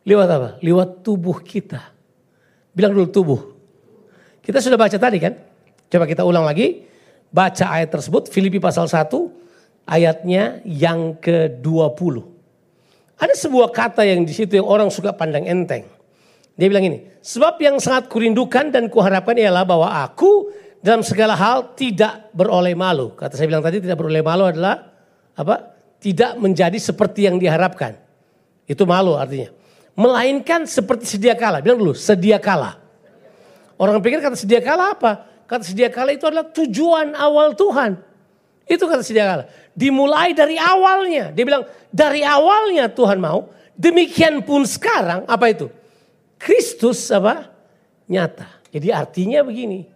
Lewat 0.07 0.29
apa? 0.31 0.49
Lewat 0.63 1.05
tubuh 1.05 1.43
kita. 1.43 1.93
Bilang 2.73 2.97
dulu 2.97 3.07
tubuh. 3.11 3.41
Kita 4.41 4.63
sudah 4.63 4.79
baca 4.79 4.95
tadi 4.95 5.17
kan? 5.19 5.35
Coba 5.91 6.07
kita 6.07 6.23
ulang 6.23 6.47
lagi. 6.47 6.87
Baca 7.27 7.65
ayat 7.67 7.91
tersebut, 7.91 8.31
Filipi 8.31 8.57
pasal 8.57 8.87
1, 8.87 9.07
ayatnya 9.87 10.63
yang 10.63 11.15
ke-20. 11.19 12.15
Ada 13.17 13.33
sebuah 13.33 13.73
kata 13.73 14.05
yang 14.05 14.23
di 14.23 14.33
situ 14.35 14.59
yang 14.59 14.67
orang 14.69 14.93
suka 14.93 15.11
pandang 15.15 15.47
enteng. 15.49 15.87
Dia 16.57 16.67
bilang 16.69 16.85
ini, 16.85 17.05
sebab 17.21 17.57
yang 17.61 17.77
sangat 17.77 18.09
kurindukan 18.09 18.73
dan 18.73 18.89
kuharapkan 18.89 19.37
ialah 19.37 19.65
bahwa 19.65 19.89
aku 20.01 20.49
dalam 20.81 21.01
segala 21.01 21.33
hal 21.37 21.73
tidak 21.77 22.29
beroleh 22.33 22.73
malu. 22.77 23.13
Kata 23.13 23.37
saya 23.37 23.49
bilang 23.49 23.65
tadi 23.65 23.81
tidak 23.81 23.97
beroleh 23.97 24.21
malu 24.21 24.49
adalah 24.49 24.89
apa? 25.37 25.77
Tidak 25.97 26.37
menjadi 26.37 26.77
seperti 26.77 27.25
yang 27.25 27.41
diharapkan. 27.41 27.97
Itu 28.69 28.85
malu 28.85 29.17
artinya. 29.17 29.49
Melainkan 29.97 30.69
seperti 30.69 31.17
sedia 31.17 31.33
kala. 31.33 31.61
Bilang 31.61 31.81
dulu, 31.81 31.97
sedia 31.97 32.37
kala. 32.37 32.77
Orang 33.77 34.01
pikir 34.01 34.21
kata 34.21 34.37
sedia 34.37 34.61
kala 34.61 34.93
apa? 34.93 35.25
Kata 35.47 35.63
sedia 35.63 35.87
kala 35.87 36.11
itu 36.11 36.27
adalah 36.27 36.51
tujuan 36.51 37.15
awal 37.15 37.55
Tuhan. 37.55 37.95
Itu 38.67 38.83
kata 38.83 38.99
sedia 38.99 39.23
kala. 39.23 39.43
Dimulai 39.71 40.35
dari 40.35 40.59
awalnya. 40.59 41.31
Dia 41.31 41.43
bilang 41.47 41.63
dari 41.87 42.19
awalnya 42.21 42.91
Tuhan 42.91 43.17
mau. 43.17 43.47
Demikian 43.79 44.43
pun 44.43 44.67
sekarang 44.67 45.23
apa 45.23 45.45
itu? 45.47 45.71
Kristus 46.35 47.07
apa? 47.15 47.47
Nyata. 48.11 48.59
Jadi 48.67 48.91
artinya 48.91 49.39
begini. 49.47 49.87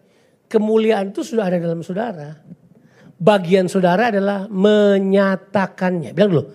Kemuliaan 0.47 1.11
itu 1.11 1.21
sudah 1.23 1.51
ada 1.51 1.59
dalam 1.59 1.83
saudara. 1.83 2.39
Bagian 3.19 3.67
saudara 3.67 4.07
adalah 4.07 4.47
menyatakannya. 4.47 6.15
Bilang 6.15 6.31
dulu. 6.31 6.45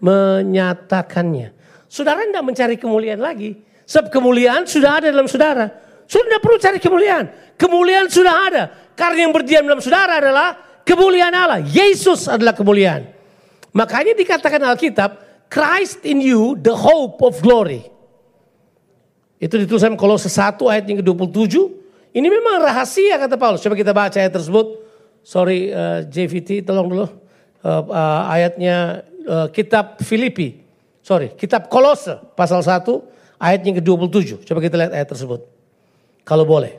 Menyatakannya. 0.00 1.52
Saudara 1.92 2.24
tidak 2.24 2.44
mencari 2.46 2.76
kemuliaan 2.80 3.20
lagi. 3.20 3.60
Sebab 3.84 4.08
kemuliaan 4.08 4.64
sudah 4.64 5.02
ada 5.02 5.12
dalam 5.12 5.28
saudara. 5.28 5.89
Sudah 6.10 6.26
tidak 6.26 6.42
perlu 6.42 6.58
cari 6.58 6.78
kemuliaan. 6.82 7.24
Kemuliaan 7.54 8.10
sudah 8.10 8.34
ada. 8.50 8.62
Karena 8.98 9.30
yang 9.30 9.32
berdiam 9.32 9.62
dalam 9.62 9.78
saudara 9.78 10.18
adalah 10.18 10.58
kemuliaan 10.82 11.30
Allah. 11.30 11.62
Yesus 11.62 12.26
adalah 12.26 12.50
kemuliaan. 12.50 13.06
Makanya 13.70 14.18
dikatakan 14.18 14.58
Alkitab, 14.58 15.22
Christ 15.46 16.02
in 16.02 16.18
you 16.18 16.58
the 16.58 16.74
hope 16.74 17.22
of 17.22 17.38
glory. 17.38 17.86
Itu 19.38 19.54
dituliskan 19.54 19.94
Kolose 19.94 20.26
1 20.26 20.58
ayat 20.66 20.84
yang 20.90 20.98
ke-27. 20.98 21.54
Ini 22.10 22.26
memang 22.26 22.58
rahasia 22.58 23.14
kata 23.14 23.38
Paulus. 23.38 23.62
Coba 23.62 23.78
kita 23.78 23.94
baca 23.94 24.18
ayat 24.18 24.34
tersebut. 24.34 24.82
Sorry 25.22 25.70
uh, 25.70 26.02
JVT 26.10 26.66
tolong 26.66 26.90
dulu. 26.90 27.06
Uh, 27.62 27.86
uh, 27.86 28.26
ayatnya 28.26 29.06
uh, 29.30 29.46
kitab 29.54 30.02
Filipi. 30.02 30.58
Sorry, 31.06 31.30
kitab 31.38 31.70
Kolose 31.70 32.18
pasal 32.34 32.66
1 32.66 32.82
ayat 33.38 33.60
yang 33.62 33.78
ke-27. 33.78 34.42
Coba 34.42 34.58
kita 34.58 34.74
lihat 34.74 34.90
ayat 34.90 35.06
tersebut. 35.06 35.59
Kalau 36.30 36.46
boleh. 36.46 36.78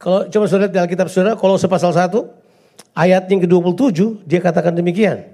Kalau 0.00 0.24
coba 0.32 0.44
saudara 0.48 0.72
di 0.72 0.80
Alkitab 0.80 1.12
saudara, 1.12 1.36
kalau 1.36 1.60
pasal 1.60 1.92
1, 1.92 2.08
ayat 2.96 3.28
yang 3.28 3.44
ke-27, 3.44 4.24
dia 4.24 4.40
katakan 4.40 4.72
demikian. 4.72 5.28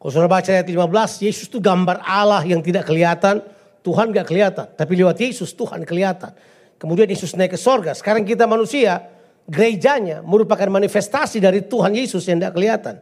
Kalau 0.00 0.08
saudara 0.08 0.32
baca 0.32 0.48
ayat 0.48 0.64
15, 0.64 1.28
Yesus 1.28 1.52
itu 1.52 1.60
gambar 1.60 2.00
Allah 2.00 2.40
yang 2.48 2.64
tidak 2.64 2.88
kelihatan, 2.88 3.44
Tuhan 3.84 4.16
gak 4.16 4.32
kelihatan. 4.32 4.66
Tapi 4.72 4.92
lewat 4.96 5.20
Yesus 5.20 5.52
Tuhan 5.52 5.84
kelihatan. 5.84 6.32
Kemudian 6.80 7.04
Yesus 7.04 7.36
naik 7.36 7.52
ke 7.52 7.58
sorga. 7.60 7.92
Sekarang 7.92 8.24
kita 8.24 8.48
manusia, 8.48 9.12
gerejanya 9.44 10.24
merupakan 10.24 10.72
manifestasi 10.72 11.36
dari 11.36 11.60
Tuhan 11.60 11.92
Yesus 11.92 12.24
yang 12.24 12.40
tidak 12.40 12.56
kelihatan. 12.56 12.94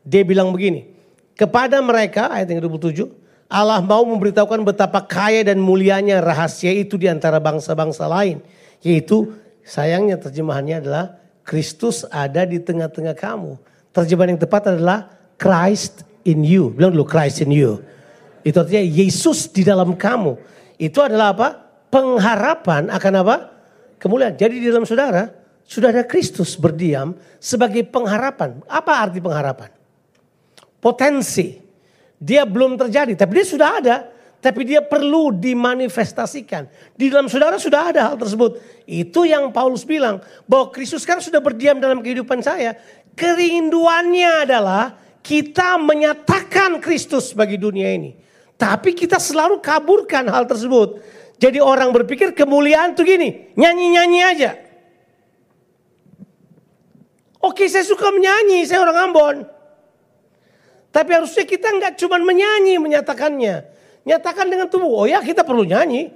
Dia 0.00 0.24
bilang 0.24 0.48
begini, 0.48 0.96
kepada 1.36 1.76
mereka, 1.84 2.32
ayat 2.32 2.48
yang 2.48 2.64
ke-27, 2.64 3.27
Allah 3.48 3.80
mau 3.80 4.04
memberitahukan 4.04 4.60
betapa 4.60 5.00
kaya 5.04 5.40
dan 5.40 5.56
mulianya 5.56 6.20
rahasia 6.20 6.68
itu 6.72 7.00
di 7.00 7.08
antara 7.08 7.40
bangsa-bangsa 7.40 8.04
lain. 8.04 8.44
Yaitu 8.84 9.32
Sayangnya 9.68 10.16
terjemahannya 10.16 10.80
adalah 10.80 11.20
Kristus 11.44 12.08
ada 12.08 12.48
di 12.48 12.56
tengah-tengah 12.56 13.12
kamu. 13.12 13.60
Terjemahan 13.92 14.32
yang 14.32 14.40
tepat 14.40 14.72
adalah 14.72 15.12
Christ 15.36 16.08
in 16.24 16.40
you. 16.40 16.72
Bilang 16.72 16.96
dulu 16.96 17.04
Christ 17.04 17.44
in 17.44 17.52
you. 17.52 17.84
Itu 18.40 18.64
artinya 18.64 18.80
Yesus 18.80 19.52
di 19.52 19.68
dalam 19.68 19.92
kamu. 19.92 20.40
Itu 20.80 21.04
adalah 21.04 21.36
apa? 21.36 21.48
Pengharapan 21.92 22.88
akan 22.88 23.12
apa? 23.20 23.36
Kemuliaan. 24.00 24.40
Jadi 24.40 24.56
di 24.56 24.72
dalam 24.72 24.88
saudara 24.88 25.28
sudah 25.68 25.92
ada 25.92 26.08
Kristus 26.08 26.56
berdiam 26.56 27.12
sebagai 27.36 27.84
pengharapan. 27.84 28.64
Apa 28.72 29.04
arti 29.04 29.20
pengharapan? 29.20 29.68
Potensi. 30.80 31.67
Dia 32.18 32.42
belum 32.42 32.74
terjadi 32.74 33.14
tapi 33.14 33.42
dia 33.42 33.46
sudah 33.46 33.70
ada. 33.78 33.96
Tapi 34.38 34.62
dia 34.62 34.78
perlu 34.78 35.34
dimanifestasikan. 35.34 36.70
Di 36.94 37.10
dalam 37.10 37.26
saudara 37.26 37.58
sudah 37.58 37.90
ada 37.90 38.06
hal 38.06 38.14
tersebut. 38.14 38.62
Itu 38.86 39.26
yang 39.26 39.50
Paulus 39.50 39.82
bilang. 39.82 40.22
Bahwa 40.46 40.70
Kristus 40.70 41.02
sekarang 41.02 41.26
sudah 41.26 41.42
berdiam 41.42 41.82
dalam 41.82 41.98
kehidupan 41.98 42.38
saya. 42.38 42.78
Kerinduannya 43.18 44.46
adalah 44.46 44.94
kita 45.26 45.74
menyatakan 45.82 46.78
Kristus 46.78 47.34
bagi 47.34 47.58
dunia 47.58 47.90
ini. 47.90 48.14
Tapi 48.54 48.94
kita 48.94 49.18
selalu 49.18 49.58
kaburkan 49.58 50.30
hal 50.30 50.46
tersebut. 50.46 51.02
Jadi 51.42 51.58
orang 51.58 51.90
berpikir 51.90 52.30
kemuliaan 52.30 52.94
tuh 52.94 53.06
gini. 53.06 53.54
Nyanyi-nyanyi 53.58 54.20
aja. 54.22 54.50
Oke 57.38 57.66
saya 57.70 57.86
suka 57.86 58.10
menyanyi, 58.10 58.66
saya 58.66 58.82
orang 58.82 58.98
Ambon. 59.10 59.36
Tapi 60.88 61.10
harusnya 61.12 61.44
kita 61.44 61.68
nggak 61.68 62.00
cuma 62.00 62.16
menyanyi 62.20 62.80
menyatakannya. 62.80 63.56
Nyatakan 64.08 64.48
dengan 64.48 64.72
tubuh. 64.72 65.04
Oh 65.04 65.06
ya 65.06 65.20
kita 65.20 65.44
perlu 65.44 65.68
nyanyi. 65.68 66.08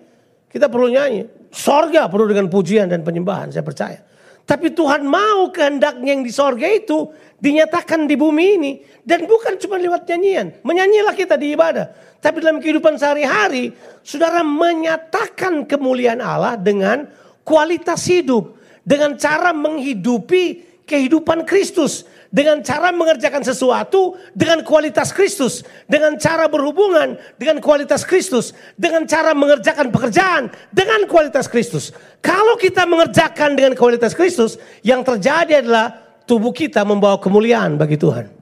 Kita 0.49 0.73
perlu 0.73 0.89
nyanyi. 0.89 1.29
Sorga 1.53 2.09
perlu 2.09 2.33
dengan 2.33 2.49
pujian 2.49 2.89
dan 2.89 3.05
penyembahan 3.05 3.53
saya 3.53 3.61
percaya. 3.61 4.01
Tapi 4.43 4.75
Tuhan 4.75 5.07
mau 5.07 5.53
kehendaknya 5.55 6.19
yang 6.19 6.25
di 6.27 6.33
sorga 6.35 6.67
itu 6.67 7.13
dinyatakan 7.39 8.09
di 8.09 8.17
bumi 8.17 8.47
ini. 8.59 8.73
Dan 9.05 9.29
bukan 9.29 9.61
cuma 9.61 9.77
lewat 9.77 10.09
nyanyian. 10.09 10.65
Menyanyilah 10.65 11.15
kita 11.15 11.37
di 11.37 11.53
ibadah. 11.53 11.93
Tapi 12.19 12.41
dalam 12.41 12.59
kehidupan 12.59 12.97
sehari-hari. 12.97 13.77
Saudara 14.01 14.41
menyatakan 14.41 15.69
kemuliaan 15.69 16.25
Allah 16.25 16.57
dengan 16.57 17.07
kualitas 17.45 18.09
hidup. 18.09 18.57
Dengan 18.83 19.15
cara 19.15 19.55
menghidupi 19.55 20.73
kehidupan 20.89 21.47
Kristus 21.47 22.03
dengan 22.33 22.65
cara 22.65 22.89
mengerjakan 22.91 23.45
sesuatu 23.45 24.17
dengan 24.33 24.65
kualitas 24.65 25.13
Kristus, 25.13 25.61
dengan 25.85 26.17
cara 26.17 26.49
berhubungan 26.49 27.21
dengan 27.37 27.61
kualitas 27.61 28.09
Kristus, 28.09 28.57
dengan 28.75 29.05
cara 29.05 29.37
mengerjakan 29.37 29.93
pekerjaan 29.93 30.49
dengan 30.73 31.05
kualitas 31.05 31.45
Kristus. 31.45 31.93
Kalau 32.25 32.57
kita 32.57 32.89
mengerjakan 32.89 33.53
dengan 33.53 33.77
kualitas 33.77 34.17
Kristus, 34.17 34.57
yang 34.81 35.05
terjadi 35.05 35.61
adalah 35.61 35.93
tubuh 36.25 36.57
kita 36.57 36.81
membawa 36.89 37.21
kemuliaan 37.21 37.77
bagi 37.77 38.01
Tuhan. 38.01 38.33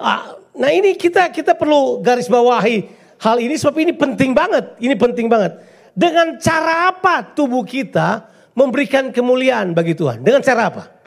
Ah, 0.00 0.40
nah 0.56 0.72
ini 0.72 0.96
kita 0.96 1.28
kita 1.28 1.52
perlu 1.52 2.00
garis 2.00 2.26
bawahi 2.26 2.88
hal 3.20 3.36
ini 3.36 3.54
sebab 3.60 3.76
ini 3.84 3.92
penting 3.92 4.32
banget, 4.32 4.80
ini 4.80 4.96
penting 4.96 5.28
banget. 5.28 5.60
Dengan 5.92 6.40
cara 6.40 6.88
apa 6.88 7.20
tubuh 7.36 7.68
kita 7.68 8.32
memberikan 8.56 9.12
kemuliaan 9.12 9.76
bagi 9.76 9.92
Tuhan? 9.92 10.24
Dengan 10.24 10.40
cara 10.40 10.72
apa? 10.72 11.01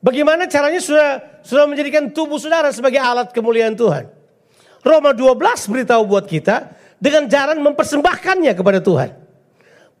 Bagaimana 0.00 0.48
caranya 0.48 0.80
sudah 0.80 1.20
sudah 1.44 1.68
menjadikan 1.68 2.08
tubuh 2.08 2.40
saudara 2.40 2.72
sebagai 2.72 2.96
alat 2.96 3.32
kemuliaan 3.36 3.76
Tuhan. 3.76 4.08
Roma 4.80 5.12
12 5.12 5.36
beritahu 5.68 6.08
buat 6.08 6.24
kita 6.24 6.72
dengan 6.96 7.28
jalan 7.28 7.60
mempersembahkannya 7.60 8.52
kepada 8.56 8.80
Tuhan. 8.80 9.12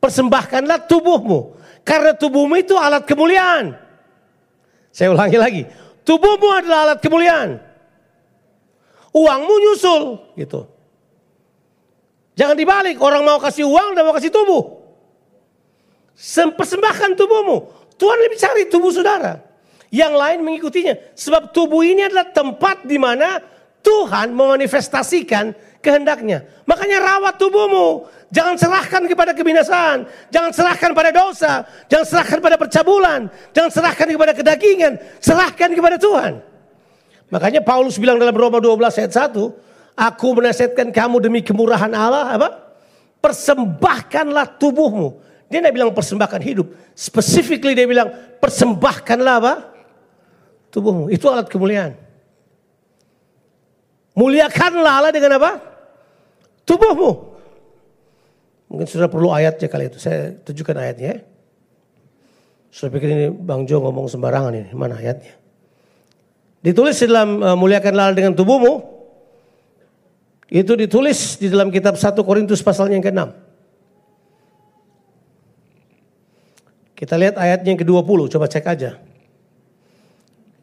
Persembahkanlah 0.00 0.88
tubuhmu 0.88 1.60
karena 1.84 2.16
tubuhmu 2.16 2.56
itu 2.56 2.72
alat 2.80 3.04
kemuliaan. 3.04 3.76
Saya 4.88 5.12
ulangi 5.12 5.36
lagi, 5.36 5.62
tubuhmu 6.08 6.48
adalah 6.48 6.88
alat 6.88 6.98
kemuliaan. 7.04 7.60
Uangmu 9.12 9.54
nyusul 9.68 10.32
gitu. 10.40 10.64
Jangan 12.40 12.56
dibalik, 12.56 12.96
orang 13.04 13.20
mau 13.20 13.36
kasih 13.36 13.68
uang 13.68 13.92
dan 13.92 14.08
mau 14.08 14.16
kasih 14.16 14.32
tubuh. 14.32 14.80
Persembahkan 16.56 17.20
tubuhmu. 17.20 17.68
Tuhan 18.00 18.16
lebih 18.24 18.40
cari 18.40 18.64
tubuh 18.64 18.88
saudara. 18.88 19.49
Yang 19.90 20.14
lain 20.14 20.38
mengikutinya. 20.46 20.94
Sebab 21.18 21.50
tubuh 21.50 21.82
ini 21.82 22.06
adalah 22.06 22.30
tempat 22.30 22.86
di 22.86 22.94
mana 22.94 23.42
Tuhan 23.82 24.30
memanifestasikan 24.30 25.50
kehendaknya. 25.82 26.46
Makanya 26.64 27.02
rawat 27.02 27.34
tubuhmu. 27.36 28.06
Jangan 28.30 28.54
serahkan 28.54 29.02
kepada 29.10 29.34
kebinasaan. 29.34 30.06
Jangan 30.30 30.50
serahkan 30.54 30.90
pada 30.94 31.10
dosa. 31.10 31.66
Jangan 31.90 32.06
serahkan 32.06 32.38
pada 32.38 32.56
percabulan. 32.56 33.20
Jangan 33.50 33.70
serahkan 33.74 34.06
kepada 34.06 34.32
kedagingan. 34.32 34.92
Serahkan 35.18 35.74
kepada 35.74 35.98
Tuhan. 35.98 36.38
Makanya 37.30 37.62
Paulus 37.66 37.98
bilang 37.98 38.22
dalam 38.22 38.34
Roma 38.34 38.62
12 38.62 39.02
ayat 39.02 39.34
1. 39.34 39.34
Aku 39.98 40.28
menasihatkan 40.38 40.94
kamu 40.94 41.18
demi 41.18 41.42
kemurahan 41.42 41.90
Allah. 41.90 42.38
Apa? 42.38 42.48
Persembahkanlah 43.18 44.54
tubuhmu 44.56 45.30
dia 45.50 45.58
tidak 45.58 45.74
bilang 45.74 45.90
persembahkan 45.90 46.40
hidup. 46.46 46.70
Specifically 46.94 47.74
dia 47.74 47.82
bilang 47.82 48.14
persembahkanlah 48.38 49.34
apa? 49.42 49.54
Tubuhmu. 50.70 51.10
Itu 51.10 51.26
alat 51.30 51.50
kemuliaan. 51.50 51.98
Muliakanlah 54.14 54.94
Allah 55.02 55.12
dengan 55.14 55.38
apa? 55.38 55.58
Tubuhmu. 56.66 57.10
Mungkin 58.70 58.86
sudah 58.86 59.10
perlu 59.10 59.34
ayatnya 59.34 59.66
kali 59.66 59.90
itu. 59.90 59.98
Saya 59.98 60.34
tunjukkan 60.46 60.76
ayatnya. 60.78 61.06
Ya. 61.10 61.18
Saya 62.70 62.94
pikir 62.94 63.10
ini 63.10 63.26
Bang 63.34 63.66
Jo 63.66 63.82
ngomong 63.82 64.06
sembarangan 64.06 64.54
ini. 64.54 64.70
Mana 64.70 64.94
ayatnya? 64.94 65.34
Ditulis 66.62 66.94
di 67.02 67.10
dalam 67.10 67.42
uh, 67.42 67.58
muliakanlah 67.58 68.10
Allah 68.10 68.18
dengan 68.18 68.38
tubuhmu. 68.38 69.02
Itu 70.50 70.74
ditulis 70.78 71.38
di 71.38 71.50
dalam 71.50 71.70
kitab 71.70 71.98
1 71.98 72.14
Korintus 72.22 72.62
pasalnya 72.62 72.98
yang 72.98 73.06
ke-6. 73.06 73.22
Kita 76.98 77.14
lihat 77.16 77.38
ayatnya 77.40 77.72
yang 77.72 77.80
ke-20, 77.80 78.34
coba 78.34 78.46
cek 78.50 78.66
aja. 78.66 79.00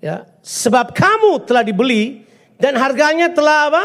Ya, 0.07 0.23
sebab 0.39 0.95
kamu 0.95 1.43
telah 1.43 1.67
dibeli 1.67 2.23
dan 2.55 2.79
harganya 2.79 3.27
telah 3.27 3.67
apa? 3.67 3.83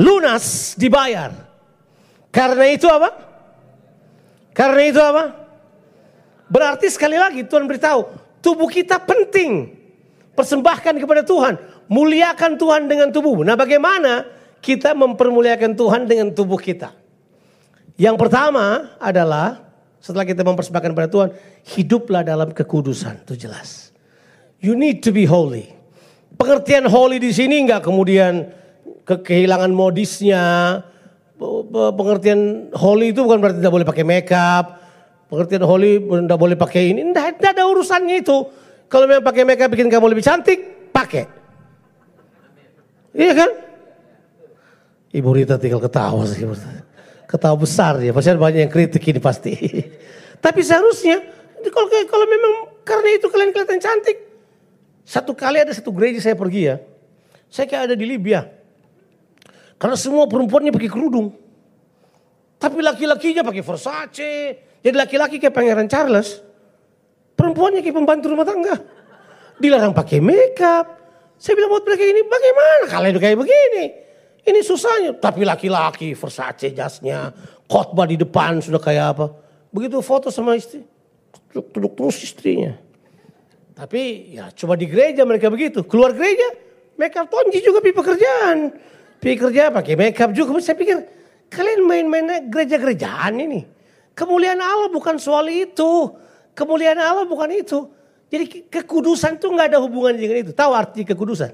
Lunas 0.00 0.72
dibayar. 0.72 1.36
Karena 2.32 2.64
itu 2.72 2.88
apa? 2.88 3.12
Karena 4.56 4.88
itu 4.88 4.96
apa? 4.96 5.36
Berarti 6.48 6.88
sekali 6.88 7.20
lagi 7.20 7.44
Tuhan 7.44 7.68
beritahu, 7.68 8.08
tubuh 8.40 8.72
kita 8.72 8.96
penting. 9.04 9.84
Persembahkan 10.32 10.96
kepada 10.96 11.20
Tuhan, 11.20 11.60
muliakan 11.92 12.56
Tuhan 12.56 12.88
dengan 12.88 13.12
tubuh. 13.12 13.44
Nah, 13.44 13.52
bagaimana 13.52 14.24
kita 14.64 14.96
mempermuliakan 14.96 15.76
Tuhan 15.76 16.08
dengan 16.08 16.32
tubuh 16.32 16.56
kita? 16.56 16.88
Yang 18.00 18.16
pertama 18.16 18.96
adalah 18.96 19.60
setelah 20.00 20.24
kita 20.24 20.40
mempersembahkan 20.40 20.92
pada 20.96 21.08
Tuhan, 21.12 21.36
hiduplah 21.76 22.24
dalam 22.24 22.48
kekudusan, 22.48 23.28
itu 23.28 23.36
jelas. 23.36 23.91
You 24.62 24.78
need 24.78 25.02
to 25.02 25.10
be 25.10 25.26
holy. 25.26 25.66
Pengertian 26.38 26.86
holy 26.86 27.18
di 27.18 27.34
sini 27.34 27.66
enggak 27.66 27.82
kemudian 27.82 28.46
ke 29.02 29.18
kehilangan 29.18 29.74
modisnya. 29.74 30.42
Pengertian 31.98 32.70
holy 32.70 33.10
itu 33.10 33.26
bukan 33.26 33.42
berarti 33.42 33.58
tidak 33.58 33.74
boleh 33.74 33.86
pakai 33.86 34.04
makeup. 34.06 34.78
Pengertian 35.26 35.66
holy 35.66 35.98
tidak 35.98 36.38
boleh 36.38 36.54
pakai 36.54 36.94
ini. 36.94 37.10
Tidak, 37.10 37.42
ada 37.42 37.66
urusannya 37.66 38.22
itu. 38.22 38.38
Kalau 38.86 39.10
memang 39.10 39.26
pakai 39.26 39.42
makeup 39.42 39.66
bikin 39.74 39.90
kamu 39.90 40.14
lebih 40.14 40.22
cantik, 40.22 40.92
pakai. 40.94 41.26
Iya 43.18 43.32
kan? 43.34 43.50
Ibu 45.12 45.28
Rita 45.34 45.58
tinggal 45.58 45.82
ketawa 45.82 46.24
sih 46.24 46.46
ketawa 47.26 47.56
besar 47.56 47.98
ya. 47.98 48.14
Pasti 48.14 48.30
ada 48.30 48.38
banyak 48.38 48.68
yang 48.68 48.72
kritik 48.72 49.02
ini 49.10 49.18
pasti. 49.18 49.56
Tapi 50.44 50.60
seharusnya 50.62 51.18
kalau 52.06 52.26
memang 52.30 52.78
karena 52.86 53.08
itu 53.18 53.26
kalian 53.26 53.50
kelihatan 53.50 53.82
cantik. 53.82 54.21
Satu 55.12 55.36
kali 55.36 55.60
ada 55.60 55.76
satu 55.76 55.92
gereja 55.92 56.24
saya 56.24 56.32
pergi 56.32 56.72
ya. 56.72 56.80
Saya 57.52 57.68
kayak 57.68 57.92
ada 57.92 57.94
di 58.00 58.08
Libya. 58.08 58.48
Karena 59.76 59.92
semua 59.92 60.24
perempuannya 60.24 60.72
pakai 60.72 60.88
kerudung. 60.88 61.36
Tapi 62.56 62.80
laki-lakinya 62.80 63.44
pakai 63.44 63.60
Versace. 63.60 64.32
Jadi 64.80 64.96
laki-laki 64.96 65.36
kayak 65.36 65.52
Pangeran 65.52 65.84
Charles. 65.84 66.40
Perempuannya 67.36 67.84
kayak 67.84 67.92
pembantu 67.92 68.32
rumah 68.32 68.48
tangga. 68.48 68.80
Dilarang 69.60 69.92
pakai 69.92 70.24
makeup. 70.24 70.86
Saya 71.36 71.60
bilang 71.60 71.76
buat 71.76 71.84
mereka 71.84 72.08
ini 72.08 72.24
bagaimana 72.24 72.84
kalian 72.88 73.16
kayak 73.20 73.36
begini. 73.36 73.84
Ini 74.48 74.60
susahnya. 74.64 75.12
Tapi 75.20 75.44
laki-laki 75.44 76.16
Versace 76.16 76.72
jasnya, 76.72 77.36
khotbah 77.68 78.08
di 78.08 78.16
depan 78.16 78.64
sudah 78.64 78.80
kayak 78.80 79.06
apa. 79.12 79.26
Begitu 79.68 80.00
foto 80.00 80.32
sama 80.32 80.56
istri, 80.56 80.80
duduk 81.52 82.00
terus 82.00 82.16
istrinya. 82.24 82.91
Tapi 83.82 84.30
ya 84.38 84.46
coba 84.54 84.78
di 84.78 84.86
gereja 84.86 85.26
mereka 85.26 85.50
begitu. 85.50 85.82
Keluar 85.82 86.14
gereja, 86.14 86.54
makeup 86.94 87.26
tonji 87.26 87.58
juga 87.58 87.82
pi 87.82 87.90
pekerjaan. 87.90 88.70
Pi 89.18 89.34
kerja 89.34 89.74
pakai 89.74 89.98
makeup 89.98 90.30
juga. 90.30 90.54
Saya 90.62 90.78
pikir 90.78 91.02
kalian 91.50 91.82
main-main 91.82 92.46
gereja-gerejaan 92.46 93.42
ini. 93.42 93.66
Kemuliaan 94.14 94.62
Allah 94.62 94.86
bukan 94.86 95.18
soal 95.18 95.50
itu. 95.50 96.14
Kemuliaan 96.54 96.94
Allah 97.02 97.26
bukan 97.26 97.50
itu. 97.50 97.90
Jadi 98.30 98.70
kekudusan 98.70 99.42
itu 99.42 99.50
nggak 99.50 99.74
ada 99.74 99.82
hubungan 99.82 100.14
dengan 100.14 100.46
itu. 100.46 100.54
Tahu 100.54 100.70
arti 100.70 101.02
kekudusan? 101.02 101.50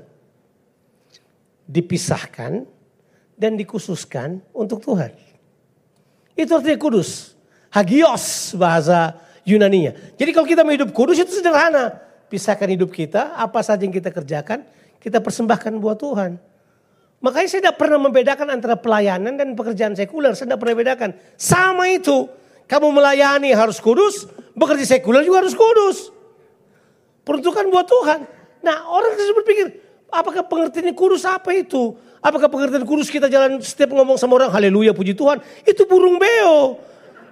Dipisahkan 1.65 2.69
dan 3.41 3.57
dikhususkan 3.57 4.45
untuk 4.53 4.85
Tuhan. 4.85 5.17
Itu 6.37 6.61
artinya 6.61 6.77
kudus. 6.77 7.33
Hagios 7.73 8.53
bahasa 8.53 9.17
Yunaninya. 9.49 9.97
Jadi 10.21 10.31
kalau 10.37 10.45
kita 10.45 10.61
hidup 10.61 10.93
kudus 10.93 11.25
itu 11.25 11.33
sederhana. 11.33 12.08
Pisahkan 12.29 12.69
hidup 12.69 12.93
kita, 12.93 13.37
apa 13.37 13.65
saja 13.65 13.81
yang 13.81 13.93
kita 13.93 14.13
kerjakan, 14.13 14.65
kita 15.01 15.19
persembahkan 15.25 15.73
buat 15.81 15.97
Tuhan. 15.97 16.37
Makanya 17.19 17.49
saya 17.51 17.61
tidak 17.67 17.77
pernah 17.81 17.99
membedakan 17.99 18.47
antara 18.53 18.79
pelayanan 18.79 19.35
dan 19.35 19.57
pekerjaan 19.59 19.97
sekuler. 19.97 20.39
Saya 20.39 20.55
tidak 20.55 20.61
pernah 20.63 20.77
bedakan. 20.79 21.11
Sama 21.35 21.91
itu. 21.91 22.31
Kamu 22.69 22.93
melayani 22.93 23.57
harus 23.57 23.81
kudus, 23.81 24.29
bekerja 24.53 24.85
sekuler 24.85 25.25
juga 25.25 25.41
harus 25.41 25.57
kudus. 25.57 26.13
Peruntukan 27.25 27.65
buat 27.73 27.89
Tuhan. 27.89 28.29
Nah 28.61 28.77
orang 28.93 29.17
tersebut 29.17 29.41
berpikir, 29.41 29.67
apakah 30.13 30.45
pengertiannya 30.45 30.93
kudus 30.93 31.25
apa 31.25 31.57
itu? 31.57 31.97
Apakah 32.21 32.53
pengertian 32.53 32.85
kudus 32.85 33.09
kita 33.09 33.31
jalan 33.33 33.57
setiap 33.65 33.95
ngomong 33.97 34.21
sama 34.21 34.37
orang 34.37 34.53
haleluya 34.53 34.93
puji 34.93 35.17
Tuhan? 35.17 35.41
Itu 35.65 35.89
burung 35.89 36.21
beo. 36.21 36.77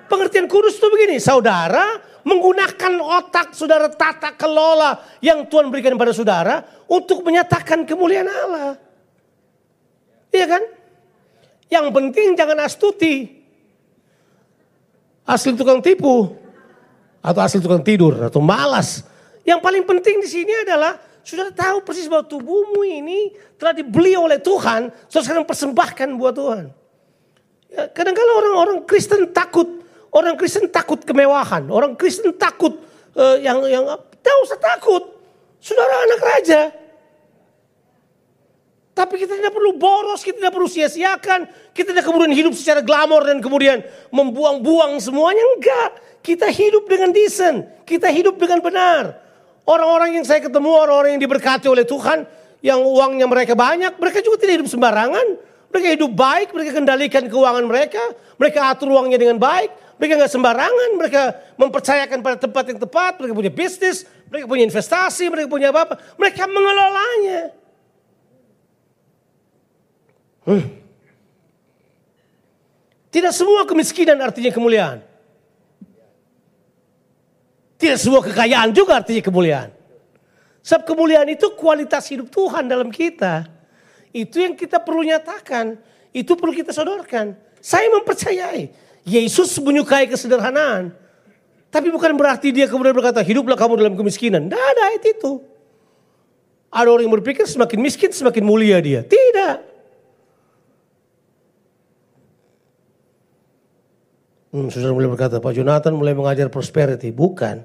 Pengertian 0.09 0.49
kudus 0.49 0.79
itu 0.81 0.89
begini, 0.89 1.21
saudara 1.21 2.01
menggunakan 2.27 2.93
otak 2.99 3.55
saudara 3.55 3.87
tata 3.87 4.35
kelola 4.35 4.99
yang 5.23 5.47
Tuhan 5.47 5.71
berikan 5.71 5.95
pada 5.95 6.11
saudara 6.11 6.67
untuk 6.91 7.23
menyatakan 7.23 7.87
kemuliaan 7.87 8.27
Allah. 8.27 8.75
Iya 10.35 10.47
kan? 10.51 10.63
Yang 11.71 11.87
penting 11.95 12.29
jangan 12.35 12.59
astuti. 12.67 13.31
Asli 15.23 15.55
tukang 15.55 15.79
tipu. 15.79 16.35
Atau 17.23 17.41
asli 17.47 17.63
tukang 17.63 17.87
tidur 17.87 18.19
atau 18.19 18.43
malas. 18.43 19.07
Yang 19.47 19.63
paling 19.63 19.85
penting 19.87 20.19
di 20.19 20.27
sini 20.27 20.67
adalah 20.67 20.99
sudah 21.23 21.55
tahu 21.55 21.87
persis 21.87 22.11
bahwa 22.11 22.27
tubuhmu 22.27 22.83
ini 22.83 23.35
telah 23.55 23.71
dibeli 23.71 24.19
oleh 24.19 24.43
Tuhan. 24.43 24.91
Saudara 25.07 25.25
sekarang 25.31 25.47
persembahkan 25.47 26.09
buat 26.19 26.35
Tuhan. 26.35 26.61
Ya, 27.71 27.87
kadang-kadang 27.91 28.35
orang-orang 28.43 28.79
Kristen 28.83 29.31
takut. 29.31 29.86
Orang 30.13 30.35
Kristen 30.39 30.71
takut 30.71 31.03
kemewahan. 31.03 31.67
Orang 31.71 31.95
Kristen 31.99 32.35
takut 32.37 32.79
uh, 33.17 33.37
yang 33.41 33.63
yang 33.67 33.85
tidak 34.23 34.37
usah 34.43 34.59
takut. 34.59 35.03
Saudara 35.61 36.07
anak 36.07 36.21
raja. 36.23 36.61
Tapi 38.97 39.21
kita 39.21 39.37
tidak 39.37 39.53
perlu 39.53 39.77
boros, 39.77 40.25
kita 40.25 40.41
tidak 40.41 40.57
perlu 40.57 40.65
sia-siakan. 40.65 41.45
Kita 41.77 41.93
tidak 41.93 42.09
kemudian 42.09 42.33
hidup 42.33 42.57
secara 42.57 42.81
glamor 42.81 43.29
dan 43.29 43.45
kemudian 43.45 43.85
membuang-buang 44.09 44.97
semuanya. 45.05 45.45
Enggak. 45.53 45.91
Kita 46.25 46.49
hidup 46.49 46.89
dengan 46.89 47.13
decent. 47.13 47.85
Kita 47.85 48.09
hidup 48.09 48.41
dengan 48.41 48.65
benar. 48.65 49.21
Orang-orang 49.69 50.17
yang 50.17 50.25
saya 50.25 50.41
ketemu, 50.41 50.71
orang-orang 50.73 51.19
yang 51.19 51.23
diberkati 51.23 51.69
oleh 51.69 51.85
Tuhan, 51.85 52.25
yang 52.65 52.81
uangnya 52.81 53.29
mereka 53.29 53.53
banyak, 53.53 53.99
mereka 54.01 54.25
juga 54.25 54.41
tidak 54.41 54.63
hidup 54.63 54.69
sembarangan. 54.71 55.27
Mereka 55.75 55.87
hidup 56.01 56.11
baik, 56.17 56.49
mereka 56.57 56.71
kendalikan 56.73 57.25
keuangan 57.29 57.65
mereka, 57.69 58.01
mereka 58.41 58.59
atur 58.73 58.97
uangnya 58.97 59.21
dengan 59.21 59.37
baik, 59.37 59.86
Mereka 59.97 60.13
nggak 60.21 60.33
sembarangan, 60.33 60.91
mereka 61.01 61.23
mempercayakan 61.57 62.21
pada 62.21 62.37
tempat 62.37 62.65
yang 62.69 62.81
tepat, 62.81 63.17
mereka 63.17 63.33
punya 63.33 63.53
bisnis, 63.53 64.05
mereka 64.29 64.45
punya 64.45 64.65
investasi, 64.69 65.25
mereka 65.33 65.49
punya 65.49 65.73
apa-apa. 65.73 65.97
Mereka 66.21 66.43
mengelolanya. 66.45 67.41
Hmm. 70.47 70.67
Tidak 73.09 73.33
semua 73.33 73.65
kemiskinan 73.65 74.21
artinya 74.21 74.53
kemuliaan. 74.53 75.01
Tidak 77.81 77.97
semua 77.97 78.21
kekayaan 78.21 78.77
juga 78.77 79.01
artinya 79.01 79.25
kemuliaan. 79.25 79.71
Sebab 80.61 80.85
kemuliaan 80.85 81.29
itu 81.33 81.57
kualitas 81.57 82.05
hidup 82.13 82.29
Tuhan 82.29 82.69
dalam 82.69 82.93
kita. 82.93 83.49
Itu 84.13 84.45
yang 84.45 84.53
kita 84.53 84.85
perlu 84.85 85.01
nyatakan. 85.01 85.81
Itu 86.13 86.37
perlu 86.37 86.53
kita 86.53 86.77
sodorkan. 86.77 87.37
Saya 87.61 87.89
mempercayai. 87.93 88.86
Yesus 89.07 89.55
menyukai 89.63 90.11
kesederhanaan. 90.11 90.91
Tapi 91.71 91.95
bukan 91.95 92.19
berarti 92.19 92.51
dia 92.51 92.67
kemudian 92.67 92.91
berkata, 92.91 93.23
hiduplah 93.23 93.55
kamu 93.55 93.79
dalam 93.79 93.95
kemiskinan. 93.95 94.51
Tidak 94.51 94.59
ada 94.59 94.83
ayat 94.91 95.05
itu. 95.07 95.39
Ada 96.75 96.91
orang 96.91 97.07
yang 97.07 97.15
berpikir 97.15 97.47
semakin 97.47 97.79
miskin 97.79 98.11
semakin 98.11 98.43
mulia 98.43 98.83
dia. 98.83 99.07
Tidak. 99.07 99.57
Hmm, 104.57 104.73
saudara 104.73 104.97
mulai 104.97 105.11
berkata, 105.13 105.37
Pak 105.39 105.53
Jonathan 105.55 105.95
mulai 105.95 106.17
mengajar 106.17 106.51
prosperity. 106.51 107.15
Bukan. 107.15 107.63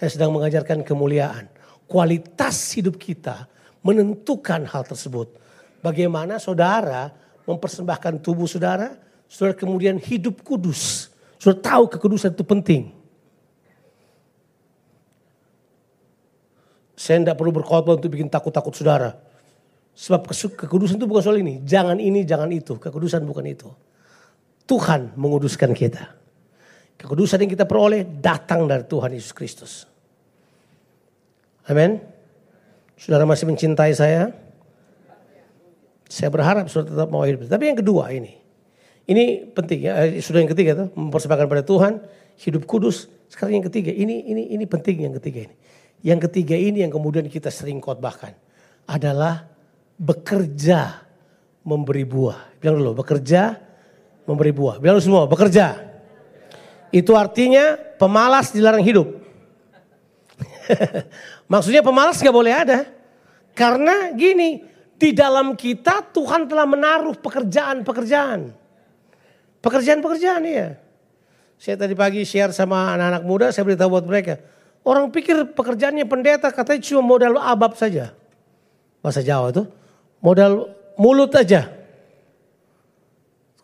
Saya 0.00 0.08
sedang 0.08 0.32
mengajarkan 0.32 0.80
kemuliaan. 0.80 1.50
Kualitas 1.84 2.72
hidup 2.72 2.96
kita 2.96 3.50
menentukan 3.84 4.64
hal 4.64 4.86
tersebut. 4.86 5.28
Bagaimana 5.84 6.40
saudara 6.40 7.12
mempersembahkan 7.44 8.22
tubuh 8.22 8.46
saudara, 8.46 8.94
saudara 9.30 9.54
kemudian 9.54 9.94
hidup 10.02 10.42
kudus. 10.42 11.14
Saudara 11.38 11.62
tahu 11.62 11.84
kekudusan 11.86 12.34
itu 12.34 12.42
penting. 12.42 12.90
Saya 16.98 17.22
tidak 17.22 17.38
perlu 17.38 17.54
berkhotbah 17.54 17.96
untuk 17.96 18.12
bikin 18.12 18.28
takut-takut 18.28 18.74
saudara. 18.76 19.16
Sebab 19.96 20.28
kekudusan 20.34 21.00
itu 21.00 21.06
bukan 21.08 21.22
soal 21.24 21.40
ini. 21.40 21.62
Jangan 21.64 21.96
ini, 21.96 22.26
jangan 22.28 22.50
itu. 22.52 22.76
Kekudusan 22.76 23.24
bukan 23.24 23.46
itu. 23.48 23.70
Tuhan 24.68 25.16
menguduskan 25.16 25.72
kita. 25.72 26.12
Kekudusan 27.00 27.40
yang 27.40 27.52
kita 27.56 27.64
peroleh 27.64 28.04
datang 28.04 28.68
dari 28.68 28.84
Tuhan 28.84 29.16
Yesus 29.16 29.32
Kristus. 29.32 29.72
Amin. 31.64 32.02
Saudara 33.00 33.24
masih 33.24 33.48
mencintai 33.48 33.96
saya? 33.96 34.36
Saya 36.04 36.28
berharap 36.28 36.68
saudara 36.68 36.92
tetap 36.92 37.08
mau 37.08 37.24
hidup. 37.24 37.48
Tapi 37.48 37.64
yang 37.72 37.78
kedua 37.80 38.12
ini. 38.12 38.39
Ini 39.10 39.50
penting 39.50 39.90
ya. 39.90 40.06
Eh, 40.06 40.22
sudah 40.22 40.38
yang 40.38 40.50
ketiga 40.54 40.72
tuh. 40.78 40.88
Mempersembahkan 40.94 41.46
pada 41.50 41.64
Tuhan. 41.66 41.98
Hidup 42.38 42.62
kudus. 42.70 43.10
Sekarang 43.26 43.58
yang 43.58 43.66
ketiga. 43.66 43.90
Ini 43.90 44.30
ini 44.30 44.54
ini 44.54 44.64
penting 44.70 45.02
yang 45.02 45.14
ketiga 45.18 45.50
ini. 45.50 45.54
Yang 46.06 46.30
ketiga 46.30 46.54
ini 46.54 46.86
yang 46.86 46.94
kemudian 46.94 47.26
kita 47.26 47.50
sering 47.50 47.82
khotbahkan. 47.82 48.38
Adalah 48.86 49.50
bekerja 49.98 51.02
memberi 51.66 52.06
buah. 52.06 52.54
Bilang 52.62 52.78
dulu. 52.78 53.02
Bekerja 53.02 53.58
memberi 54.30 54.54
buah. 54.54 54.78
Bilang 54.78 55.02
dulu 55.02 55.04
semua. 55.04 55.26
Bekerja 55.26 55.90
itu 56.90 57.14
artinya 57.14 57.78
pemalas 57.98 58.50
dilarang 58.50 58.82
hidup. 58.82 59.06
Maksudnya 61.52 61.86
pemalas 61.86 62.18
nggak 62.18 62.34
boleh 62.34 62.54
ada. 62.54 62.78
Karena 63.54 64.10
gini, 64.14 64.62
di 64.98 65.14
dalam 65.14 65.54
kita 65.54 66.10
Tuhan 66.10 66.50
telah 66.50 66.66
menaruh 66.66 67.14
pekerjaan-pekerjaan. 67.18 68.50
Pekerjaan-pekerjaan 69.60 70.42
ya. 70.44 70.76
Saya 71.60 71.76
tadi 71.76 71.92
pagi 71.92 72.24
share 72.24 72.56
sama 72.56 72.96
anak-anak 72.96 73.22
muda, 73.28 73.46
saya 73.52 73.68
beritahu 73.68 74.00
buat 74.00 74.06
mereka. 74.08 74.40
Orang 74.80 75.12
pikir 75.12 75.52
pekerjaannya 75.52 76.08
pendeta 76.08 76.48
katanya 76.48 76.80
cuma 76.80 77.04
modal 77.04 77.36
abab 77.36 77.76
saja. 77.76 78.16
Bahasa 79.04 79.20
Jawa 79.20 79.52
itu. 79.52 79.68
Modal 80.24 80.72
mulut 80.96 81.32
aja. 81.36 81.68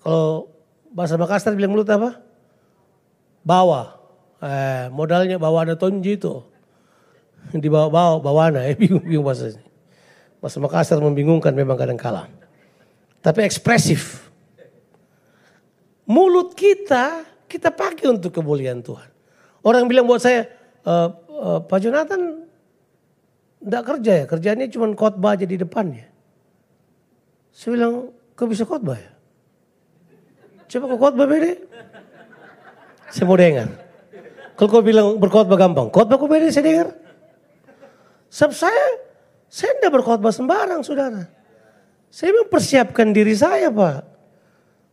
Kalau 0.04 0.52
bahasa 0.92 1.16
Makassar 1.16 1.56
bilang 1.56 1.72
mulut 1.72 1.88
apa? 1.88 2.20
bawa. 3.46 3.94
Eh, 4.42 4.90
modalnya 4.90 5.38
bawa 5.38 5.62
ada 5.62 5.78
tonji 5.78 6.18
itu. 6.18 6.42
Di 7.54 7.70
bawah 7.70 8.18
bawa 8.18 8.50
eh 8.66 8.74
bingung-bingung 8.74 9.22
bahasa 9.22 9.54
Bahasa 10.42 10.58
Makassar 10.58 10.98
membingungkan 10.98 11.54
memang 11.54 11.78
kadang 11.78 11.96
kala. 11.96 12.26
Tapi 13.22 13.46
ekspresif. 13.46 14.25
Mulut 16.06 16.54
kita, 16.54 17.26
kita 17.50 17.74
pakai 17.74 18.14
untuk 18.14 18.30
kemuliaan 18.30 18.78
Tuhan. 18.82 19.10
Orang 19.66 19.90
bilang 19.90 20.06
buat 20.06 20.22
saya, 20.22 20.46
e, 20.86 20.94
e, 21.26 21.48
Pak 21.66 21.78
Jonathan 21.82 22.46
tidak 23.58 23.82
kerja 23.82 24.12
ya, 24.22 24.24
kerjanya 24.30 24.66
cuma 24.70 24.86
khotbah 24.94 25.34
aja 25.34 25.42
di 25.42 25.58
depannya. 25.58 26.06
Saya 27.50 27.74
bilang, 27.74 28.14
kok 28.38 28.46
bisa 28.46 28.62
khotbah 28.62 28.94
ya? 28.94 29.10
Coba 30.70 30.94
kok 30.94 31.00
khotbah 31.02 31.26
beda. 31.26 31.52
Saya 33.10 33.24
mau 33.26 33.38
dengar. 33.38 33.68
Kalau 34.56 34.68
kau 34.70 34.82
bilang 34.86 35.18
berkhotbah 35.18 35.58
gampang, 35.58 35.90
khotbah 35.90 36.16
kau 36.16 36.30
beda 36.30 36.54
saya 36.54 36.64
dengar. 36.64 36.88
Sebab 38.30 38.52
saya, 38.54 38.84
saya 39.50 39.74
tidak 39.78 40.00
berkhotbah 40.00 40.30
sembarang 40.30 40.86
saudara. 40.86 41.26
Saya 42.10 42.30
mempersiapkan 42.44 43.10
diri 43.10 43.34
saya 43.34 43.68
pak. 43.74 44.15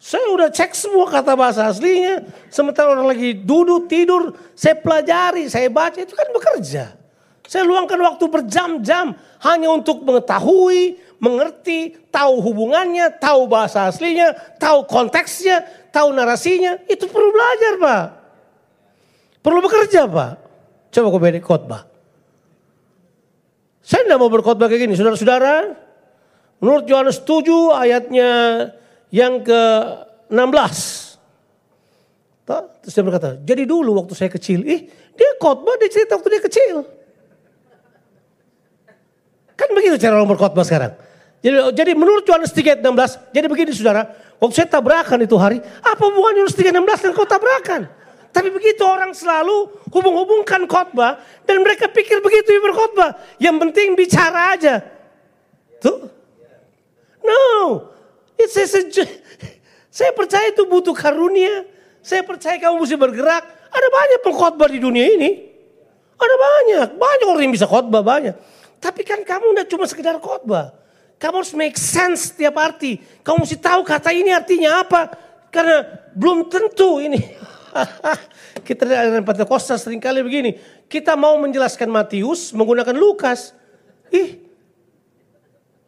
Saya 0.04 0.36
udah 0.36 0.52
cek 0.52 0.76
semua 0.76 1.08
kata 1.08 1.32
bahasa 1.32 1.64
aslinya. 1.64 2.28
Sementara 2.52 2.92
orang 2.92 3.08
lagi 3.08 3.40
duduk, 3.40 3.88
tidur, 3.88 4.36
saya 4.52 4.76
pelajari, 4.76 5.48
saya 5.48 5.72
baca, 5.72 5.96
itu 5.96 6.12
kan 6.12 6.28
bekerja. 6.36 6.92
Saya 7.48 7.64
luangkan 7.64 7.96
waktu 7.96 8.28
berjam-jam 8.28 9.16
hanya 9.48 9.68
untuk 9.72 10.04
mengetahui, 10.04 11.00
mengerti, 11.24 11.96
tahu 12.12 12.44
hubungannya, 12.44 13.16
tahu 13.16 13.48
bahasa 13.48 13.88
aslinya, 13.88 14.36
tahu 14.60 14.84
konteksnya, 14.92 15.64
tahu 15.96 16.12
narasinya, 16.12 16.84
itu 16.92 17.08
perlu 17.08 17.32
belajar 17.32 17.74
Pak. 17.80 18.06
Perlu 19.40 19.60
bekerja 19.64 20.04
Pak. 20.04 20.32
Coba 20.92 21.08
kau 21.16 21.22
beri 21.24 21.40
khotbah. 21.40 21.88
Saya 23.80 24.04
tidak 24.04 24.20
mau 24.20 24.28
berkhotbah 24.28 24.68
kayak 24.68 24.84
gini, 24.84 25.00
saudara-saudara. 25.00 25.80
Menurut 26.60 26.92
Yohanes 26.92 27.24
7 27.24 27.72
ayatnya 27.72 28.32
yang 29.14 29.46
ke-16. 29.46 30.76
Terus 32.84 32.94
dia 32.98 33.06
berkata, 33.06 33.30
jadi 33.46 33.64
dulu 33.70 34.02
waktu 34.02 34.18
saya 34.18 34.34
kecil, 34.34 34.66
ih 34.66 34.90
dia 35.14 35.32
khotbah 35.38 35.78
dia 35.78 35.88
cerita 35.94 36.18
waktu 36.18 36.30
dia 36.34 36.42
kecil. 36.42 36.76
Kan 39.54 39.70
begitu 39.78 40.02
cara 40.02 40.18
orang 40.18 40.34
berkhotbah 40.34 40.66
sekarang. 40.66 40.98
Jadi, 41.46 41.78
jadi 41.78 41.92
menurut 41.94 42.26
Yohanes 42.26 42.52
3:16, 42.52 43.32
jadi 43.32 43.46
begini 43.46 43.70
saudara, 43.72 44.10
waktu 44.42 44.54
saya 44.58 44.68
tabrakan 44.68 45.22
itu 45.22 45.38
hari, 45.38 45.62
apa 45.62 46.02
hubungan 46.02 46.42
Yohanes 46.42 46.58
3:16 46.58 47.06
dan 47.06 47.12
kau 47.14 47.30
tabrakan? 47.30 47.82
Tapi 48.34 48.50
begitu 48.50 48.82
orang 48.82 49.14
selalu 49.14 49.70
hubung-hubungkan 49.94 50.66
khotbah 50.66 51.22
dan 51.46 51.62
mereka 51.62 51.86
pikir 51.86 52.18
begitu 52.18 52.50
yang 52.50 52.66
berkhotbah. 52.66 53.14
Yang 53.38 53.56
penting 53.62 53.88
bicara 53.94 54.58
aja. 54.58 54.82
Tuh. 55.78 56.10
No. 57.22 57.93
It's 58.44 58.60
a, 58.60 58.82
saya 59.94 60.12
percaya 60.12 60.50
itu 60.50 60.66
butuh 60.66 60.98
karunia. 60.98 61.70
Saya 62.04 62.26
percaya 62.26 62.58
kamu 62.60 62.82
mesti 62.82 62.98
bergerak. 62.98 63.44
Ada 63.72 63.88
banyak 63.88 64.20
pengkhotbah 64.26 64.68
di 64.68 64.82
dunia 64.82 65.06
ini. 65.06 65.54
Ada 66.18 66.36
banyak. 66.36 66.88
Banyak 67.00 67.28
orang 67.30 67.44
yang 67.48 67.56
bisa 67.56 67.70
khotbah 67.70 68.04
banyak. 68.04 68.36
Tapi 68.84 69.02
kan 69.08 69.24
kamu 69.24 69.56
tidak 69.56 69.68
cuma 69.72 69.86
sekedar 69.88 70.18
khotbah. 70.20 70.76
Kamu 71.22 71.40
harus 71.40 71.56
make 71.56 71.80
sense 71.80 72.36
setiap 72.36 72.60
arti. 72.60 73.00
Kamu 73.24 73.48
mesti 73.48 73.56
tahu 73.56 73.88
kata 73.88 74.12
ini 74.12 74.36
artinya 74.36 74.84
apa. 74.84 75.08
Karena 75.48 75.88
belum 76.12 76.52
tentu 76.52 77.00
ini. 77.00 77.22
kita 78.68 78.84
dengan 78.84 79.24
Pentakosta 79.24 79.80
sering 79.80 80.04
kali 80.04 80.20
begini. 80.20 80.60
Kita 80.92 81.16
mau 81.16 81.40
menjelaskan 81.40 81.88
Matius 81.88 82.52
menggunakan 82.52 82.92
Lukas. 82.92 83.56
Ih, 84.12 84.43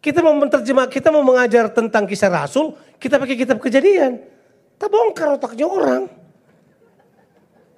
kita 0.06 0.22
mau 0.22 0.38
menerjemah, 0.38 0.86
kita 0.86 1.10
mau 1.10 1.26
mengajar 1.26 1.66
tentang 1.74 2.06
kisah 2.06 2.30
Rasul, 2.30 2.78
kita 3.02 3.18
pakai 3.18 3.34
kitab 3.34 3.58
kejadian. 3.58 4.22
Tak 4.78 4.94
bongkar 4.94 5.34
otaknya 5.42 5.66
orang. 5.66 6.06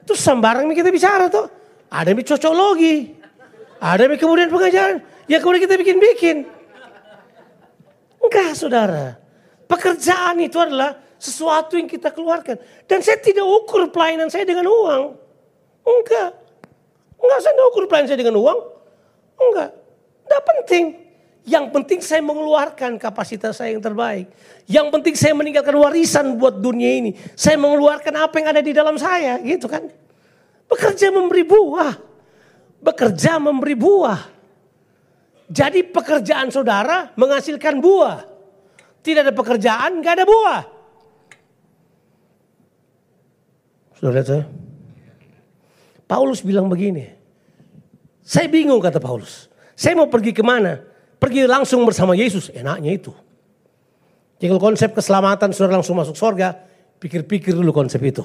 Itu 0.03 0.11
sembarang 0.11 0.67
kita 0.75 0.91
bicara 0.91 1.31
tuh. 1.31 1.47
Ada 1.87 2.11
yang 2.11 2.27
cocokologi. 2.27 3.15
Ada 3.79 4.11
yang 4.11 4.19
kemudian 4.19 4.51
pengajaran. 4.51 4.99
Ya 5.31 5.39
kemudian 5.39 5.63
kita 5.71 5.79
bikin-bikin. 5.79 6.43
Enggak 8.19 8.59
saudara. 8.59 9.15
Pekerjaan 9.71 10.35
itu 10.43 10.59
adalah 10.59 10.99
sesuatu 11.15 11.79
yang 11.79 11.87
kita 11.87 12.11
keluarkan. 12.11 12.59
Dan 12.91 12.99
saya 12.99 13.23
tidak 13.23 13.47
ukur 13.47 13.87
pelayanan 13.87 14.27
saya 14.27 14.43
dengan 14.43 14.67
uang. 14.67 15.15
Enggak. 15.87 16.35
Enggak 17.23 17.39
saya 17.39 17.55
tidak 17.55 17.67
ukur 17.71 17.83
pelayanan 17.87 18.09
saya 18.11 18.19
dengan 18.19 18.35
uang. 18.35 18.59
Enggak. 19.39 19.69
Enggak 20.27 20.43
penting. 20.43 21.06
Yang 21.47 21.71
penting 21.71 21.99
saya 22.03 22.19
mengeluarkan 22.19 22.99
kapasitas 22.99 23.55
saya 23.55 23.71
yang 23.71 23.79
terbaik. 23.79 24.27
Yang 24.67 24.87
penting 24.91 25.15
saya 25.15 25.31
meninggalkan 25.31 25.79
warisan 25.79 26.35
buat 26.35 26.59
dunia 26.59 26.99
ini. 26.99 27.15
Saya 27.39 27.55
mengeluarkan 27.55 28.13
apa 28.19 28.35
yang 28.35 28.47
ada 28.51 28.59
di 28.59 28.75
dalam 28.75 28.99
saya, 28.99 29.39
gitu 29.39 29.71
kan. 29.71 29.87
Bekerja 30.67 31.07
memberi 31.07 31.47
buah. 31.47 31.95
Bekerja 32.83 33.39
memberi 33.39 33.79
buah. 33.79 34.19
Jadi 35.47 35.87
pekerjaan 35.87 36.51
saudara 36.51 37.15
menghasilkan 37.15 37.79
buah. 37.79 38.27
Tidak 38.99 39.23
ada 39.23 39.31
pekerjaan, 39.31 40.03
gak 40.03 40.19
ada 40.19 40.25
buah. 40.27 40.61
Lihat 44.03 44.27
saya? 44.27 44.43
Paulus 46.03 46.43
bilang 46.43 46.67
begini. 46.67 47.07
Saya 48.19 48.51
bingung 48.51 48.83
kata 48.83 48.99
Paulus. 48.99 49.47
Saya 49.79 49.95
mau 49.95 50.11
pergi 50.11 50.35
ke 50.35 50.43
mana? 50.43 50.96
Pergi 51.17 51.49
langsung 51.49 51.81
bersama 51.83 52.13
Yesus. 52.13 52.53
Enaknya 52.53 52.93
itu. 52.93 53.11
Jadi 54.37 54.53
kalau 54.53 54.61
konsep 54.61 54.93
keselamatan 54.93 55.49
sudah 55.49 55.81
langsung 55.81 55.97
masuk 55.97 56.13
surga, 56.13 56.53
pikir-pikir 57.01 57.57
dulu 57.57 57.73
konsep 57.73 57.97
itu. 58.05 58.21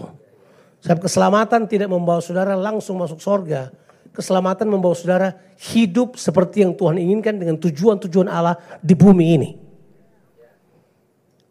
Sebab 0.84 1.08
keselamatan 1.08 1.64
tidak 1.70 1.88
membawa 1.88 2.20
saudara 2.20 2.52
langsung 2.52 3.00
masuk 3.00 3.22
surga. 3.22 3.72
Keselamatan 4.12 4.68
membawa 4.68 4.92
saudara 4.92 5.32
hidup 5.72 6.20
seperti 6.20 6.60
yang 6.60 6.76
Tuhan 6.76 7.00
inginkan 7.00 7.40
dengan 7.40 7.56
tujuan-tujuan 7.56 8.28
Allah 8.28 8.60
di 8.84 8.92
bumi 8.92 9.26
ini. 9.40 9.50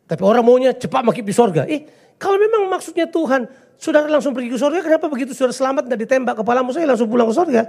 Tapi 0.05 0.21
orang 0.21 0.43
maunya 0.45 0.75
cepat 0.75 1.01
makin 1.01 1.23
di 1.25 1.33
surga. 1.33 1.65
Eh, 1.65 1.81
kalau 2.21 2.37
memang 2.37 2.69
maksudnya 2.69 3.09
Tuhan, 3.09 3.49
saudara 3.81 4.05
langsung 4.05 4.35
pergi 4.35 4.53
ke 4.53 4.59
surga, 4.61 4.83
kenapa 4.83 5.09
begitu 5.09 5.33
saudara 5.33 5.55
selamat 5.55 5.89
dan 5.89 5.97
ditembak 5.97 6.35
kepalamu 6.37 6.69
saya 6.69 6.85
langsung 6.85 7.09
pulang 7.09 7.31
ke 7.31 7.33
surga? 7.33 7.61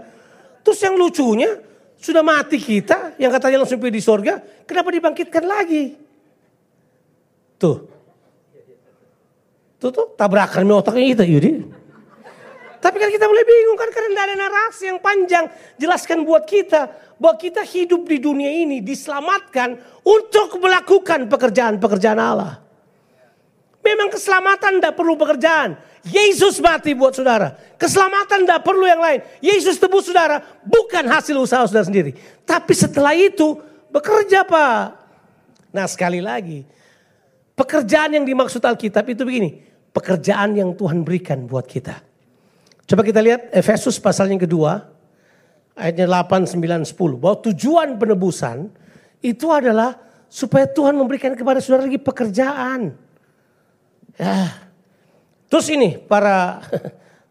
Terus 0.60 0.78
yang 0.82 0.98
lucunya, 0.98 1.56
sudah 2.02 2.26
mati 2.26 2.58
kita, 2.58 3.14
yang 3.14 3.30
katanya 3.30 3.62
langsung 3.62 3.78
pergi 3.78 3.94
di 3.94 4.02
surga, 4.02 4.66
kenapa 4.66 4.90
dibangkitkan 4.90 5.44
lagi? 5.46 5.94
Tuh. 7.62 7.78
Tuh 9.78 9.90
tuh 9.94 10.06
tabrakan 10.18 10.66
otaknya 10.74 11.14
kita 11.14 11.24
Yudi. 11.26 11.62
Tapi 12.82 12.96
kan 12.98 13.10
kita 13.14 13.30
mulai 13.30 13.46
bingung 13.46 13.78
kan 13.78 13.86
karena 13.94 14.08
tidak 14.10 14.24
ada 14.26 14.34
narasi 14.34 14.84
yang 14.90 14.98
panjang 14.98 15.46
jelaskan 15.78 16.26
buat 16.26 16.42
kita 16.42 16.90
bahwa 17.22 17.38
kita 17.38 17.62
hidup 17.62 18.02
di 18.10 18.18
dunia 18.18 18.50
ini 18.50 18.82
diselamatkan 18.82 19.78
untuk 20.02 20.58
melakukan 20.58 21.30
pekerjaan-pekerjaan 21.30 22.18
Allah. 22.18 22.61
Memang 23.82 24.14
keselamatan 24.14 24.78
tidak 24.78 24.94
perlu 24.94 25.18
pekerjaan. 25.18 25.74
Yesus 26.06 26.58
mati 26.62 26.94
buat 26.94 27.14
saudara. 27.14 27.54
Keselamatan 27.78 28.46
tidak 28.46 28.62
perlu 28.62 28.86
yang 28.86 29.02
lain. 29.02 29.22
Yesus 29.42 29.78
tebus 29.78 30.06
saudara 30.06 30.42
bukan 30.62 31.06
hasil 31.06 31.34
usaha 31.34 31.66
saudara 31.66 31.86
sendiri. 31.86 32.14
Tapi 32.46 32.72
setelah 32.74 33.14
itu 33.14 33.58
bekerja 33.90 34.46
pak. 34.46 35.02
Nah 35.74 35.86
sekali 35.90 36.22
lagi 36.22 36.62
Pekerjaan 37.52 38.16
yang 38.16 38.24
dimaksud 38.24 38.64
Alkitab 38.64 39.04
itu 39.12 39.28
begini. 39.28 39.60
Pekerjaan 39.92 40.56
yang 40.56 40.72
Tuhan 40.72 41.04
berikan 41.04 41.44
buat 41.44 41.68
kita. 41.68 42.00
Coba 42.88 43.04
kita 43.04 43.20
lihat 43.20 43.52
Efesus 43.52 44.00
pasal 44.00 44.32
yang 44.32 44.40
kedua. 44.40 44.88
Ayatnya 45.76 46.08
8, 46.08 46.48
9, 46.48 46.88
10. 46.88 47.20
Bahwa 47.20 47.36
tujuan 47.44 48.00
penebusan 48.00 48.72
itu 49.20 49.52
adalah 49.52 50.00
supaya 50.32 50.64
Tuhan 50.64 50.96
memberikan 50.96 51.36
kepada 51.36 51.60
saudara 51.60 51.84
lagi 51.84 52.00
pekerjaan. 52.00 52.96
Ya. 54.16 54.52
Terus 55.48 55.68
ini 55.68 56.00
para 56.00 56.64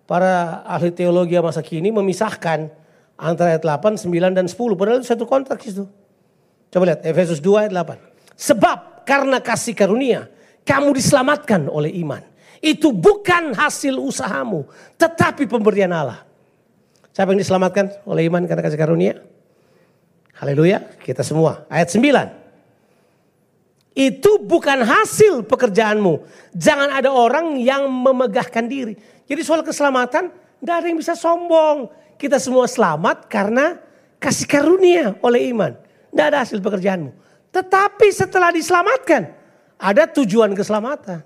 para 0.10 0.62
ahli 0.66 0.94
teologi 0.94 1.38
masa 1.42 1.66
kini 1.66 1.90
memisahkan 1.90 2.70
antara 3.18 3.58
ayat 3.58 3.64
8, 3.66 3.98
9, 3.98 4.38
dan 4.38 4.46
10. 4.46 4.58
Padahal 4.78 5.02
itu 5.02 5.10
satu 5.10 5.26
konteks 5.26 5.64
itu. 5.70 5.86
Coba 6.72 6.84
lihat 6.94 7.02
Efesus 7.06 7.42
2 7.42 7.68
ayat 7.68 7.74
8. 7.74 7.98
Sebab 8.38 9.06
karena 9.06 9.38
kasih 9.42 9.78
karunia 9.78 10.30
kamu 10.66 10.94
diselamatkan 10.98 11.70
oleh 11.70 11.94
iman. 12.02 12.22
Itu 12.62 12.94
bukan 12.94 13.58
hasil 13.58 13.98
usahamu, 13.98 14.70
tetapi 14.94 15.50
pemberian 15.50 15.90
Allah. 15.90 16.22
Siapa 17.10 17.34
yang 17.34 17.42
diselamatkan 17.42 18.06
oleh 18.06 18.30
iman 18.30 18.46
karena 18.46 18.62
kasih 18.62 18.78
karunia? 18.78 19.18
Haleluya, 20.38 20.86
kita 21.02 21.26
semua. 21.26 21.66
Ayat 21.70 21.90
9. 21.90 22.41
Itu 23.92 24.40
bukan 24.40 24.88
hasil 24.88 25.44
pekerjaanmu. 25.44 26.24
Jangan 26.56 26.96
ada 26.96 27.12
orang 27.12 27.60
yang 27.60 27.92
memegahkan 27.92 28.64
diri. 28.64 28.96
Jadi 29.28 29.42
soal 29.44 29.68
keselamatan, 29.68 30.32
tidak 30.32 30.76
ada 30.80 30.86
yang 30.88 31.00
bisa 31.00 31.12
sombong. 31.12 31.92
Kita 32.16 32.40
semua 32.40 32.72
selamat 32.72 33.28
karena 33.28 33.76
kasih 34.16 34.48
karunia 34.48 35.20
oleh 35.20 35.52
iman. 35.52 35.76
Tidak 36.12 36.26
ada 36.26 36.40
hasil 36.40 36.64
pekerjaanmu. 36.64 37.12
Tetapi 37.52 38.08
setelah 38.16 38.56
diselamatkan, 38.56 39.28
ada 39.76 40.08
tujuan 40.08 40.56
keselamatan. 40.56 41.20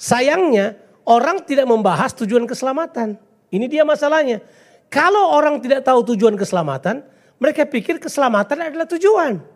Sayangnya 0.00 0.80
orang 1.04 1.44
tidak 1.44 1.68
membahas 1.68 2.16
tujuan 2.16 2.48
keselamatan. 2.48 3.20
Ini 3.52 3.68
dia 3.68 3.84
masalahnya. 3.84 4.40
Kalau 4.88 5.34
orang 5.36 5.60
tidak 5.60 5.84
tahu 5.84 6.14
tujuan 6.14 6.40
keselamatan, 6.40 7.04
mereka 7.36 7.68
pikir 7.68 8.00
keselamatan 8.00 8.72
adalah 8.72 8.88
tujuan. 8.88 9.53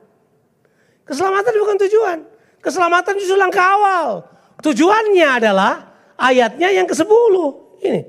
Keselamatan 1.09 1.53
bukan 1.57 1.77
tujuan. 1.88 2.18
Keselamatan 2.61 3.16
justru 3.16 3.40
langkah 3.40 3.64
awal. 3.64 4.29
Tujuannya 4.61 5.29
adalah 5.40 5.88
ayatnya 6.21 6.68
yang 6.68 6.85
ke-10. 6.85 7.35
Ini. 7.81 8.01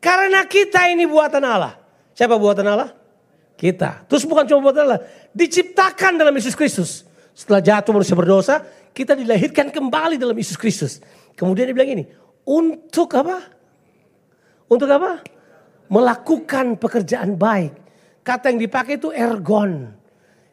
Karena 0.00 0.46
kita 0.48 0.88
ini 0.88 1.04
buatan 1.04 1.42
Allah. 1.44 1.76
Siapa 2.16 2.40
buatan 2.40 2.64
Allah? 2.64 2.90
Kita. 3.60 4.08
Terus 4.08 4.24
bukan 4.24 4.48
cuma 4.48 4.70
buat 4.70 4.76
Allah. 4.80 5.00
Diciptakan 5.36 6.16
dalam 6.16 6.32
Yesus 6.32 6.56
Kristus. 6.56 7.04
Setelah 7.36 7.60
jatuh 7.60 7.92
manusia 7.92 8.16
berdosa, 8.16 8.64
kita 8.96 9.12
dilahirkan 9.12 9.68
kembali 9.68 10.16
dalam 10.16 10.32
Yesus 10.32 10.56
Kristus. 10.56 11.04
Kemudian 11.36 11.68
dia 11.68 11.76
bilang 11.76 11.92
ini, 11.92 12.04
untuk 12.48 13.12
apa? 13.12 13.44
Untuk 14.70 14.88
apa? 14.88 15.20
Melakukan 15.92 16.80
pekerjaan 16.80 17.36
baik. 17.36 17.76
Kata 18.24 18.48
yang 18.48 18.58
dipakai 18.62 18.96
itu 18.96 19.12
ergon. 19.12 19.92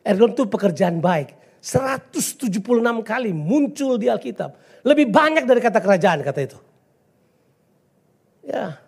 Ergon 0.03 0.35
itu 0.35 0.43
pekerjaan 0.49 0.99
baik. 0.99 1.42
176 1.63 2.59
kali 3.07 3.31
muncul 3.31 3.95
di 3.95 4.11
Alkitab. 4.11 4.59
Lebih 4.83 5.07
banyak 5.07 5.47
dari 5.47 5.63
kata 5.63 5.79
kerajaan 5.79 6.19
kata 6.19 6.39
itu. 6.43 6.59
Ya. 8.43 8.83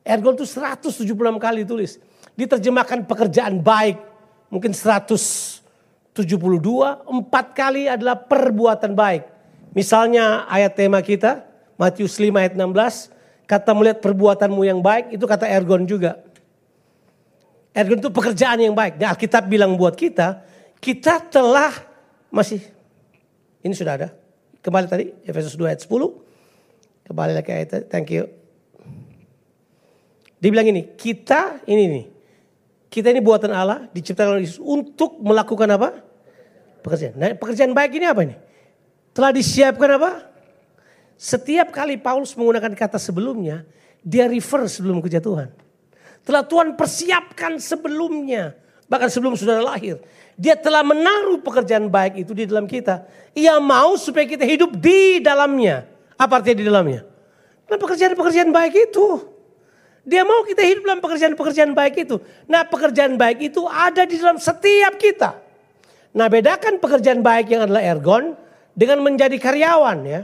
Ergon 0.00 0.40
itu 0.40 0.48
176 0.48 1.04
kali 1.36 1.68
tulis 1.68 2.00
diterjemahkan 2.32 3.04
pekerjaan 3.04 3.60
baik 3.60 4.00
mungkin 4.48 4.72
172, 4.72 6.16
empat 7.04 7.46
kali 7.52 7.92
adalah 7.92 8.16
perbuatan 8.16 8.96
baik. 8.96 9.28
Misalnya 9.76 10.48
ayat 10.48 10.72
tema 10.72 11.04
kita, 11.04 11.44
Matius 11.76 12.16
5 12.16 12.32
ayat 12.40 12.54
16, 12.56 13.12
kata 13.44 13.70
melihat 13.76 13.98
perbuatanmu 14.00 14.62
yang 14.64 14.80
baik, 14.80 15.12
itu 15.12 15.24
kata 15.28 15.44
ergon 15.44 15.84
juga. 15.84 16.24
Ergon 17.76 18.00
itu 18.00 18.08
pekerjaan 18.08 18.56
yang 18.64 18.72
baik. 18.72 18.96
Nah, 18.96 19.12
Alkitab 19.12 19.44
bilang 19.44 19.76
buat 19.76 19.92
kita, 19.92 20.40
kita 20.86 21.18
telah 21.18 21.74
masih, 22.30 22.62
ini 23.66 23.74
sudah 23.74 23.98
ada. 23.98 24.08
Kembali 24.62 24.86
tadi, 24.86 25.10
Efesus 25.26 25.58
2 25.58 25.66
ayat 25.66 25.82
10. 25.82 25.90
Kembali 27.10 27.34
lagi 27.34 27.50
ayat, 27.50 27.90
thank 27.90 28.14
you. 28.14 28.30
Dibilang 30.38 30.70
ini, 30.70 30.94
kita, 30.94 31.58
ini 31.66 31.90
nih, 31.90 32.04
kita 32.86 33.10
ini 33.10 33.18
buatan 33.18 33.50
Allah, 33.50 33.90
diciptakan 33.90 34.38
oleh 34.38 34.46
Yesus 34.46 34.62
untuk 34.62 35.18
melakukan 35.18 35.66
apa? 35.74 36.06
Pekerjaan. 36.86 37.18
Nah, 37.18 37.34
pekerjaan 37.34 37.74
baik 37.74 37.98
ini 37.98 38.06
apa 38.06 38.22
ini? 38.22 38.38
Telah 39.10 39.34
disiapkan 39.34 39.90
apa? 39.98 40.30
Setiap 41.18 41.74
kali 41.74 41.98
Paulus 41.98 42.30
menggunakan 42.38 42.70
kata 42.78 43.02
sebelumnya, 43.02 43.66
dia 44.06 44.30
refer 44.30 44.70
sebelum 44.70 45.02
kejatuhan. 45.02 45.50
Telah 46.22 46.46
Tuhan 46.46 46.78
persiapkan 46.78 47.58
sebelumnya, 47.58 48.54
bahkan 48.86 49.10
sebelum 49.10 49.34
saudara 49.34 49.62
lahir. 49.62 50.00
Dia 50.36 50.54
telah 50.54 50.84
menaruh 50.84 51.40
pekerjaan 51.40 51.88
baik 51.88 52.26
itu 52.26 52.32
di 52.36 52.44
dalam 52.44 52.68
kita. 52.68 53.06
Ia 53.32 53.56
mau 53.56 53.96
supaya 53.96 54.28
kita 54.28 54.44
hidup 54.44 54.74
di 54.76 55.20
dalamnya. 55.20 55.88
Apa 56.16 56.40
artinya 56.40 56.56
di 56.60 56.66
dalamnya? 56.66 57.00
Nah 57.66 57.76
pekerjaan-pekerjaan 57.76 58.50
baik 58.54 58.92
itu. 58.92 59.06
Dia 60.06 60.22
mau 60.22 60.46
kita 60.46 60.62
hidup 60.62 60.86
dalam 60.86 61.02
pekerjaan-pekerjaan 61.02 61.72
baik 61.74 61.94
itu. 62.06 62.22
Nah 62.46 62.62
pekerjaan 62.62 63.18
baik 63.18 63.42
itu 63.42 63.66
ada 63.66 64.06
di 64.06 64.16
dalam 64.20 64.38
setiap 64.38 64.94
kita. 65.00 65.34
Nah 66.14 66.30
bedakan 66.30 66.78
pekerjaan 66.78 67.20
baik 67.26 67.50
yang 67.50 67.66
adalah 67.66 67.82
ergon 67.82 68.38
dengan 68.76 69.02
menjadi 69.02 69.34
karyawan 69.40 69.98
ya. 70.06 70.22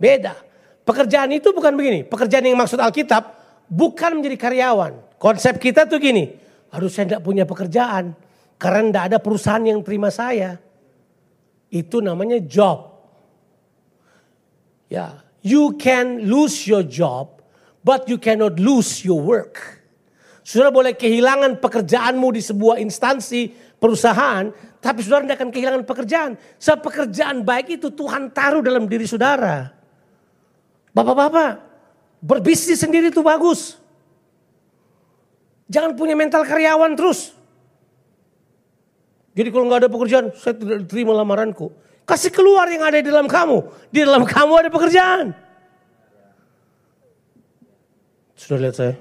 Beda. 0.00 0.34
Pekerjaan 0.82 1.28
itu 1.36 1.52
bukan 1.52 1.76
begini. 1.76 2.02
Pekerjaan 2.08 2.48
yang 2.48 2.56
maksud 2.56 2.80
Alkitab 2.80 3.36
bukan 3.68 4.18
menjadi 4.18 4.36
karyawan. 4.40 4.96
Konsep 5.20 5.60
kita 5.60 5.84
tuh 5.84 6.00
gini. 6.00 6.47
Harus 6.68 6.94
saya 6.94 7.14
tidak 7.16 7.24
punya 7.24 7.48
pekerjaan. 7.48 8.12
Karena 8.58 8.82
tidak 8.90 9.04
ada 9.14 9.18
perusahaan 9.22 9.64
yang 9.64 9.80
terima 9.80 10.12
saya. 10.12 10.58
Itu 11.68 12.00
namanya 12.04 12.40
job. 12.42 12.96
Ya, 14.88 15.20
you 15.44 15.76
can 15.76 16.24
lose 16.24 16.64
your 16.64 16.80
job 16.80 17.38
But 17.88 18.04
you 18.10 18.20
cannot 18.20 18.60
lose 18.60 19.00
your 19.00 19.16
work. 19.16 19.80
Saudara 20.44 20.68
boleh 20.68 20.92
kehilangan 20.92 21.56
pekerjaanmu 21.56 22.28
di 22.36 22.44
sebuah 22.44 22.80
instansi, 22.84 23.48
perusahaan, 23.80 24.48
tapi 24.80 25.00
saudara 25.00 25.24
tidak 25.24 25.36
akan 25.40 25.50
kehilangan 25.52 25.82
pekerjaan. 25.88 26.30
Sebab 26.60 26.84
pekerjaan 26.84 27.48
baik 27.48 27.80
itu 27.80 27.88
Tuhan 27.92 28.28
taruh 28.32 28.60
dalam 28.60 28.84
diri 28.84 29.08
saudara. 29.08 29.72
Bapak-bapak, 30.92 31.64
berbisnis 32.20 32.80
sendiri 32.80 33.12
itu 33.12 33.24
bagus. 33.24 33.80
Jangan 35.68 35.92
punya 35.94 36.16
mental 36.16 36.48
karyawan 36.48 36.96
terus. 36.96 37.36
Jadi 39.36 39.48
kalau 39.54 39.64
nggak 39.70 39.86
ada 39.86 39.90
pekerjaan, 39.92 40.26
saya 40.34 40.56
tidak 40.56 40.88
terima 40.88 41.14
lamaranku. 41.14 41.70
Kasih 42.08 42.32
keluar 42.32 42.66
yang 42.72 42.82
ada 42.88 42.98
di 42.98 43.06
dalam 43.06 43.28
kamu. 43.28 43.58
Di 43.92 44.00
dalam 44.02 44.24
kamu 44.24 44.52
ada 44.64 44.70
pekerjaan. 44.72 45.36
Sudah 48.32 48.58
lihat 48.64 48.74
saya? 48.74 48.94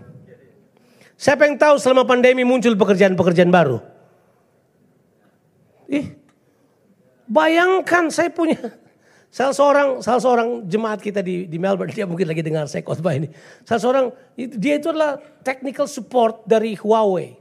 Siapa 1.17 1.49
yang 1.49 1.57
tahu 1.57 1.81
selama 1.81 2.05
pandemi 2.05 2.45
muncul 2.45 2.77
pekerjaan-pekerjaan 2.77 3.49
baru? 3.49 3.81
Ih, 5.87 6.13
bayangkan 7.25 8.11
saya 8.11 8.29
punya 8.29 8.59
salah 9.27 9.53
seorang 9.53 9.89
salah 9.99 10.21
seorang 10.23 10.49
jemaat 10.65 11.03
kita 11.03 11.19
di 11.19 11.45
di 11.45 11.57
Melbourne 11.59 11.91
dia 11.95 12.07
mungkin 12.07 12.27
lagi 12.27 12.41
dengar 12.43 12.65
saya 12.71 12.83
khotbah 12.83 13.13
ini. 13.15 13.27
Salah 13.67 13.81
seorang 13.81 14.05
dia 14.35 14.79
itu 14.79 14.91
adalah 14.91 15.19
technical 15.43 15.85
support 15.85 16.47
dari 16.47 16.75
Huawei. 16.75 17.35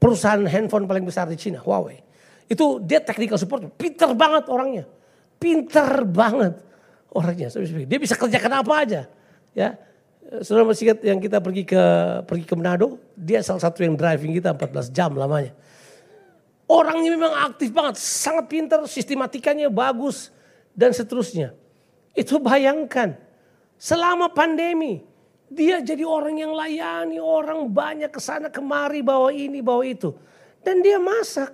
Perusahaan 0.00 0.40
handphone 0.48 0.88
paling 0.88 1.04
besar 1.04 1.28
di 1.28 1.36
Cina, 1.36 1.60
Huawei. 1.60 2.00
Itu 2.48 2.80
dia 2.80 3.04
technical 3.04 3.36
support, 3.36 3.68
pinter 3.76 4.16
banget 4.16 4.48
orangnya. 4.48 4.88
Pinter 5.36 6.02
banget 6.08 6.56
orangnya. 7.12 7.52
Dia 7.86 7.98
bisa 8.00 8.16
kerjakan 8.16 8.64
apa 8.64 8.72
aja. 8.80 9.02
Ya, 9.52 9.76
Saudara 10.46 10.62
masih 10.62 10.86
ingat 10.86 11.02
yang 11.02 11.18
kita 11.18 11.42
pergi 11.42 11.66
ke 11.66 11.82
pergi 12.22 12.46
ke 12.46 12.54
Manado, 12.54 13.02
dia 13.18 13.42
salah 13.42 13.66
satu 13.66 13.82
yang 13.82 13.98
driving 13.98 14.38
kita 14.38 14.54
14 14.54 14.94
jam 14.94 15.10
lamanya. 15.18 15.50
Orangnya 16.70 17.10
memang 17.18 17.34
aktif 17.50 17.74
banget, 17.74 17.98
sangat 17.98 18.46
pintar, 18.46 18.86
sistematikanya 18.86 19.66
bagus 19.66 20.30
dan 20.74 20.90
seterusnya. 20.94 21.54
Itu 22.14 22.42
bayangkan, 22.42 23.14
selama 23.78 24.30
pandemi 24.30 25.02
dia 25.50 25.82
jadi 25.82 26.06
orang 26.06 26.38
yang 26.38 26.54
layani 26.54 27.18
orang 27.18 27.66
banyak 27.66 28.10
ke 28.14 28.22
sana 28.22 28.46
kemari 28.54 29.02
bawa 29.02 29.34
ini 29.34 29.58
bawa 29.58 29.82
itu. 29.82 30.14
Dan 30.62 30.78
dia 30.78 31.02
masak. 31.02 31.50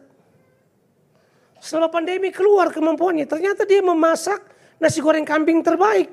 Selama 1.56 1.88
pandemi 1.88 2.28
keluar 2.28 2.68
kemampuannya, 2.68 3.24
ternyata 3.24 3.64
dia 3.64 3.80
memasak 3.80 4.44
nasi 4.76 5.00
goreng 5.00 5.24
kambing 5.24 5.64
terbaik. 5.64 6.12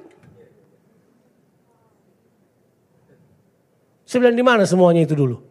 Saya 4.08 4.30
bilang 4.30 4.38
di 4.40 4.46
mana 4.46 4.64
semuanya 4.64 5.04
itu 5.04 5.18
dulu? 5.18 5.42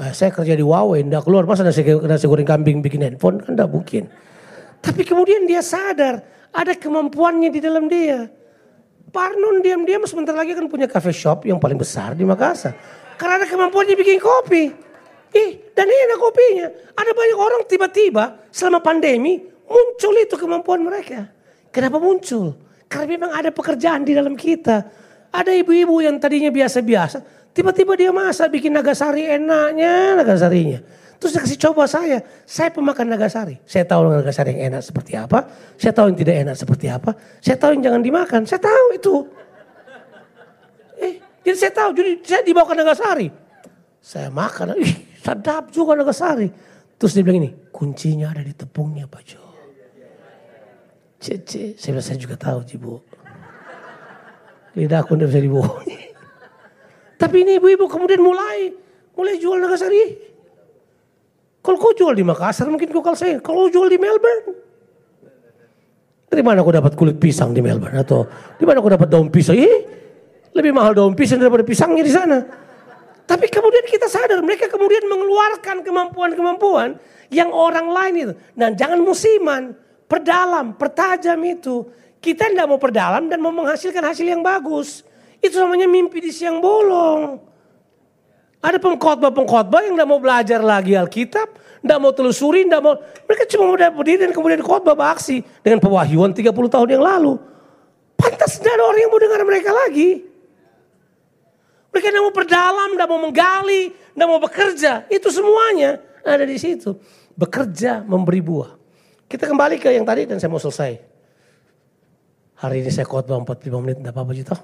Eh, 0.00 0.12
saya 0.16 0.32
kerja 0.32 0.56
di 0.56 0.64
Huawei, 0.64 1.04
enggak 1.04 1.28
keluar. 1.28 1.44
Masa 1.44 1.66
nasi, 1.66 1.84
nasi 1.84 2.24
goreng 2.24 2.48
kambing 2.48 2.80
bikin 2.80 3.04
handphone? 3.04 3.44
Kan 3.44 3.52
enggak 3.52 3.68
mungkin. 3.68 4.08
Tapi 4.80 5.02
kemudian 5.04 5.44
dia 5.44 5.60
sadar 5.60 6.24
ada 6.52 6.72
kemampuannya 6.74 7.50
di 7.50 7.60
dalam 7.62 7.86
dia. 7.90 8.28
Parnon 9.10 9.64
diam-diam 9.64 10.04
sebentar 10.04 10.34
lagi 10.34 10.52
kan 10.52 10.66
punya 10.66 10.90
cafe 10.90 11.14
shop 11.14 11.46
yang 11.48 11.56
paling 11.56 11.78
besar 11.78 12.12
di 12.12 12.26
Makassar. 12.26 12.74
Karena 13.16 13.40
ada 13.40 13.46
kemampuannya 13.48 13.96
bikin 13.96 14.20
kopi. 14.20 14.68
Ih, 15.32 15.50
dan 15.72 15.88
enak 15.88 16.18
kopinya. 16.20 16.66
Ada 16.96 17.10
banyak 17.12 17.38
orang 17.38 17.62
tiba-tiba 17.68 18.24
selama 18.52 18.80
pandemi 18.80 19.40
muncul 19.66 20.14
itu 20.16 20.36
kemampuan 20.36 20.84
mereka. 20.84 21.28
Kenapa 21.72 21.96
muncul? 22.00 22.56
Karena 22.86 23.06
memang 23.08 23.30
ada 23.34 23.50
pekerjaan 23.52 24.06
di 24.06 24.12
dalam 24.14 24.36
kita. 24.38 24.86
Ada 25.32 25.52
ibu-ibu 25.52 26.00
yang 26.00 26.16
tadinya 26.16 26.48
biasa-biasa, 26.48 27.18
Tiba-tiba 27.56 27.96
dia 27.96 28.12
masak 28.12 28.52
bikin 28.52 28.68
nagasari 28.68 29.24
enaknya 29.24 30.12
nagasarinya. 30.20 30.84
Terus 31.16 31.32
dia 31.32 31.42
kasih 31.42 31.58
coba 31.68 31.88
saya. 31.88 32.18
Saya 32.44 32.68
pemakan 32.68 33.08
nagasari. 33.08 33.56
Saya 33.64 33.88
tahu 33.88 34.12
nagasari 34.12 34.56
yang 34.56 34.74
enak 34.74 34.82
seperti 34.84 35.16
apa. 35.16 35.48
Saya 35.80 35.92
tahu 35.96 36.12
yang 36.12 36.18
tidak 36.20 36.36
enak 36.44 36.56
seperti 36.56 36.86
apa. 36.92 37.10
Saya 37.40 37.56
tahu 37.56 37.70
yang 37.76 37.82
jangan 37.88 38.02
dimakan. 38.04 38.40
Saya 38.44 38.60
tahu 38.60 38.86
itu. 38.92 39.14
Eh, 41.00 41.14
jadi 41.40 41.56
saya 41.56 41.72
tahu. 41.72 41.90
Jadi 41.96 42.10
saya 42.20 42.42
dibawa 42.44 42.66
ke 42.68 42.74
nagasari. 42.76 43.28
Saya 44.04 44.28
makan. 44.28 44.76
Ih, 44.76 44.92
sedap 45.24 45.72
juga 45.72 45.96
nagasari. 45.96 46.52
Terus 47.00 47.12
dia 47.16 47.24
bilang 47.24 47.40
ini. 47.40 47.50
Kuncinya 47.72 48.32
ada 48.32 48.44
di 48.44 48.52
tepungnya 48.52 49.08
Pak 49.08 49.22
Jo. 49.24 49.46
Cece, 51.16 51.74
saya, 51.80 51.98
saya 52.04 52.20
juga 52.20 52.36
tahu 52.36 52.60
Cibu. 52.62 53.00
Lidahku 54.76 55.16
tidak 55.16 55.32
bisa 55.32 55.40
dibohongi. 55.40 56.00
Tapi 57.16 57.36
ini 57.42 57.56
ibu-ibu 57.56 57.88
kemudian 57.88 58.20
mulai 58.20 58.68
mulai 59.16 59.40
jual 59.40 59.56
Nagasari. 59.56 60.35
Kalau 61.66 61.82
kau 61.82 61.90
jual 61.98 62.14
di 62.14 62.22
Makassar 62.22 62.70
mungkin 62.70 62.86
kau 62.94 63.02
saya. 63.18 63.42
Kalau 63.42 63.66
jual 63.66 63.90
di 63.90 63.98
Melbourne. 63.98 64.54
Dari 66.30 66.42
mana 66.46 66.62
kau 66.62 66.70
dapat 66.70 66.94
kulit 66.94 67.18
pisang 67.18 67.50
di 67.50 67.58
Melbourne? 67.58 67.98
Atau 67.98 68.22
di 68.54 68.62
mana 68.62 68.78
kau 68.78 68.86
dapat 68.86 69.10
daun 69.10 69.34
pisang? 69.34 69.58
Ih, 69.58 69.82
lebih 70.54 70.70
mahal 70.70 70.94
daun 70.94 71.18
pisang 71.18 71.42
daripada 71.42 71.66
pisangnya 71.66 72.06
di 72.06 72.12
sana. 72.14 72.38
Tapi 73.26 73.50
kemudian 73.50 73.82
kita 73.82 74.06
sadar 74.06 74.38
mereka 74.46 74.70
kemudian 74.70 75.10
mengeluarkan 75.10 75.82
kemampuan-kemampuan 75.82 77.02
yang 77.34 77.50
orang 77.50 77.90
lain 77.90 78.14
itu. 78.14 78.32
Dan 78.54 78.78
jangan 78.78 79.02
musiman, 79.02 79.74
perdalam, 80.06 80.78
pertajam 80.78 81.42
itu. 81.42 81.82
Kita 82.22 82.46
tidak 82.46 82.70
mau 82.70 82.78
perdalam 82.78 83.26
dan 83.26 83.42
mau 83.42 83.50
menghasilkan 83.50 84.06
hasil 84.06 84.22
yang 84.22 84.46
bagus. 84.46 85.02
Itu 85.42 85.58
namanya 85.58 85.90
mimpi 85.90 86.22
di 86.22 86.30
siang 86.30 86.62
bolong. 86.62 87.42
Ada 88.66 88.82
pengkhotbah-pengkhotbah 88.82 89.86
yang 89.86 89.94
tidak 89.94 90.08
mau 90.10 90.18
belajar 90.18 90.58
lagi 90.58 90.98
Alkitab, 90.98 91.54
tidak 91.54 91.98
mau 92.02 92.10
telusuri, 92.10 92.66
tidak 92.66 92.82
mau. 92.82 92.98
Mereka 92.98 93.46
cuma 93.54 93.70
mau 93.70 93.78
berdiri 93.78 94.26
dan 94.26 94.34
kemudian 94.34 94.58
khotbah 94.58 94.98
beraksi 94.98 95.46
dengan 95.62 95.78
pewahyuan 95.78 96.34
30 96.34 96.50
tahun 96.50 96.88
yang 96.98 97.04
lalu. 97.06 97.38
Pantas 98.18 98.58
tidak 98.58 98.74
ada 98.74 98.84
orang 98.90 99.00
yang 99.06 99.10
mau 99.14 99.20
dengar 99.22 99.40
mereka 99.46 99.70
lagi. 99.70 100.10
Mereka 101.94 102.06
tidak 102.10 102.24
mau 102.26 102.34
perdalam, 102.34 102.88
tidak 102.98 103.08
mau 103.08 103.20
menggali, 103.22 103.82
tidak 103.94 104.26
mau 104.26 104.40
bekerja. 104.42 104.92
Itu 105.06 105.30
semuanya 105.30 106.02
ada 106.26 106.42
di 106.42 106.58
situ. 106.58 106.98
Bekerja 107.38 108.02
memberi 108.02 108.42
buah. 108.42 108.74
Kita 109.30 109.46
kembali 109.46 109.78
ke 109.78 109.94
yang 109.94 110.02
tadi 110.02 110.26
dan 110.26 110.42
saya 110.42 110.50
mau 110.50 110.58
selesai. 110.58 110.98
Hari 112.66 112.82
ini 112.82 112.90
saya 112.90 113.06
khotbah 113.06 113.38
45 113.46 113.78
menit, 113.78 114.02
tidak 114.02 114.10
apa-apa 114.10 114.32
juga. 114.34 114.58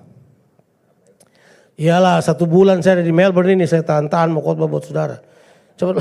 Iyalah 1.82 2.22
satu 2.22 2.46
bulan 2.46 2.78
saya 2.78 3.02
ada 3.02 3.04
di 3.04 3.10
Melbourne 3.10 3.58
ini 3.58 3.66
saya 3.66 3.82
tahan-tahan 3.82 4.30
mau 4.30 4.38
khotbah 4.38 4.70
buat 4.70 4.86
saudara. 4.86 5.18
Coba 5.74 5.98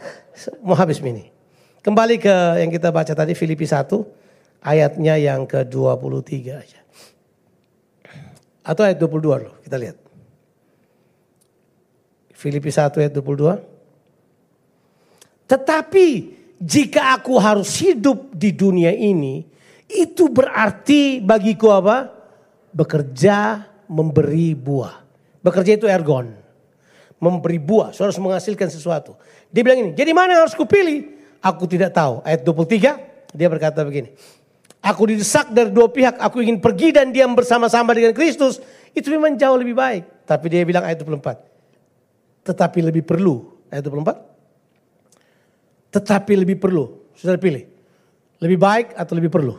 mau 0.64 0.72
habis 0.72 0.96
ini. 1.04 1.28
Kembali 1.84 2.16
ke 2.16 2.32
yang 2.64 2.72
kita 2.72 2.88
baca 2.88 3.12
tadi 3.12 3.36
Filipi 3.36 3.68
1 3.68 3.84
ayatnya 4.64 5.20
yang 5.20 5.44
ke-23 5.44 6.32
aja. 6.56 6.80
Atau 8.64 8.80
ayat 8.88 8.96
22 8.96 9.44
loh, 9.44 9.60
kita 9.60 9.76
lihat. 9.76 10.00
Filipi 12.32 12.72
1 12.72 12.88
ayat 12.88 13.12
22. 13.12 13.60
Tetapi 15.44 16.08
jika 16.56 17.20
aku 17.20 17.36
harus 17.36 17.76
hidup 17.76 18.32
di 18.32 18.56
dunia 18.56 18.88
ini, 18.96 19.44
itu 19.84 20.32
berarti 20.32 21.20
bagiku 21.20 21.76
apa? 21.76 22.08
Bekerja 22.72 23.68
memberi 23.84 24.56
buah. 24.56 24.99
Bekerja 25.40 25.80
itu 25.80 25.88
ergon. 25.88 26.36
Memberi 27.20 27.60
buah, 27.60 27.92
saudara 27.92 28.12
harus 28.12 28.20
menghasilkan 28.20 28.68
sesuatu. 28.72 29.12
Dia 29.52 29.60
bilang 29.60 29.84
ini, 29.84 29.90
jadi 29.92 30.16
mana 30.16 30.36
yang 30.36 30.48
harus 30.48 30.56
kupilih? 30.56 31.20
Aku 31.44 31.68
tidak 31.68 31.92
tahu. 31.92 32.24
Ayat 32.24 32.44
23, 32.44 33.36
dia 33.36 33.48
berkata 33.48 33.84
begini. 33.84 34.12
Aku 34.80 35.04
didesak 35.04 35.52
dari 35.52 35.68
dua 35.68 35.92
pihak, 35.92 36.16
aku 36.16 36.40
ingin 36.40 36.56
pergi 36.56 36.96
dan 36.96 37.12
diam 37.12 37.36
bersama-sama 37.36 37.92
dengan 37.92 38.16
Kristus. 38.16 38.56
Itu 38.96 39.12
memang 39.12 39.36
jauh 39.36 39.60
lebih 39.60 39.76
baik. 39.76 40.24
Tapi 40.24 40.46
dia 40.48 40.64
bilang 40.64 40.88
ayat 40.88 41.04
24. 41.04 42.48
Tetapi 42.48 42.88
lebih 42.88 43.04
perlu. 43.04 43.44
Ayat 43.68 43.84
24. 43.84 45.92
Tetapi 45.92 46.32
lebih 46.40 46.56
perlu. 46.56 47.12
Sudah 47.12 47.36
pilih. 47.36 47.68
Lebih 48.40 48.56
baik 48.56 48.96
atau 48.96 49.12
lebih 49.12 49.28
perlu? 49.28 49.52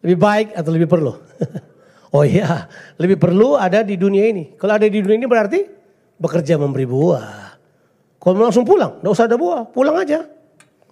Lebih 0.00 0.16
baik 0.16 0.56
atau 0.56 0.70
lebih 0.72 0.88
perlu? 0.88 1.12
Oh 2.14 2.22
iya, 2.22 2.70
lebih 2.94 3.18
perlu 3.18 3.58
ada 3.58 3.82
di 3.82 3.98
dunia 3.98 4.30
ini. 4.30 4.54
Kalau 4.54 4.78
ada 4.78 4.86
di 4.86 5.02
dunia 5.02 5.18
ini 5.18 5.26
berarti 5.26 5.66
bekerja 6.14 6.54
memberi 6.54 6.86
buah. 6.86 7.58
Kalau 8.22 8.38
mau 8.38 8.46
langsung 8.46 8.62
pulang, 8.62 9.02
tidak 9.02 9.10
usah 9.18 9.26
ada 9.26 9.34
buah, 9.34 9.66
pulang 9.66 9.98
aja. 9.98 10.22